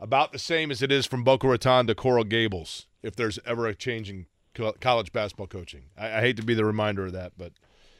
About 0.00 0.32
the 0.32 0.38
same 0.38 0.70
as 0.70 0.82
it 0.82 0.92
is 0.92 1.06
from 1.06 1.24
Boca 1.24 1.48
Raton 1.48 1.86
to 1.86 1.94
Coral 1.94 2.24
Gables. 2.24 2.86
If 3.02 3.16
there's 3.16 3.38
ever 3.46 3.66
a 3.66 3.74
change 3.74 4.10
in 4.56 4.72
college 4.80 5.12
basketball 5.12 5.46
coaching, 5.46 5.84
I, 5.96 6.18
I 6.18 6.20
hate 6.20 6.36
to 6.36 6.42
be 6.42 6.54
the 6.54 6.64
reminder 6.64 7.06
of 7.06 7.12
that, 7.12 7.32
but 7.36 7.52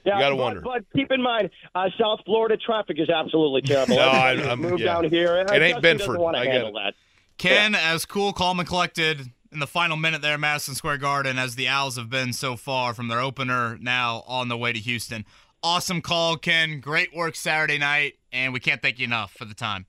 yeah, 0.04 0.16
you 0.16 0.20
got 0.22 0.28
to 0.30 0.36
wonder. 0.36 0.60
But 0.60 0.84
keep 0.94 1.10
in 1.10 1.22
mind, 1.22 1.50
uh, 1.74 1.88
South 1.98 2.20
Florida 2.24 2.56
traffic 2.56 2.98
is 2.98 3.08
absolutely 3.08 3.62
terrible. 3.66 3.96
no, 3.96 4.02
I, 4.02 4.32
am 4.32 4.60
moved 4.60 4.80
yeah. 4.80 4.86
down 4.86 5.04
here. 5.10 5.36
It 5.36 5.50
ain't 5.50 5.82
Benford. 5.82 6.18
Want 6.18 6.36
to 6.36 6.42
I 6.42 6.46
handle 6.46 6.72
that. 6.74 6.94
Ken, 7.38 7.72
yeah. 7.72 7.92
as 7.92 8.04
cool, 8.04 8.32
calm, 8.32 8.60
and 8.60 8.68
collected 8.68 9.32
in 9.54 9.60
the 9.60 9.66
final 9.66 9.96
minute 9.96 10.20
there, 10.20 10.36
Madison 10.36 10.74
Square 10.74 10.98
Garden, 10.98 11.38
as 11.38 11.54
the 11.54 11.68
Owls 11.68 11.96
have 11.96 12.10
been 12.10 12.32
so 12.32 12.56
far 12.56 12.92
from 12.92 13.08
their 13.08 13.20
opener, 13.20 13.78
now 13.80 14.24
on 14.26 14.48
the 14.48 14.56
way 14.56 14.72
to 14.72 14.78
Houston. 14.78 15.24
Awesome 15.62 16.02
call, 16.02 16.36
Ken. 16.36 16.80
Great 16.80 17.14
work 17.14 17.36
Saturday 17.36 17.78
night, 17.78 18.14
and 18.32 18.52
we 18.52 18.60
can't 18.60 18.82
thank 18.82 18.98
you 18.98 19.04
enough 19.06 19.32
for 19.32 19.46
the 19.46 19.54
time. 19.54 19.86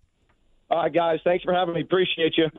All 0.69 0.77
right, 0.83 0.93
guys. 0.93 1.19
Thanks 1.23 1.43
for 1.43 1.53
having 1.53 1.73
me. 1.75 1.81
Appreciate 1.81 2.37
you. 2.37 2.49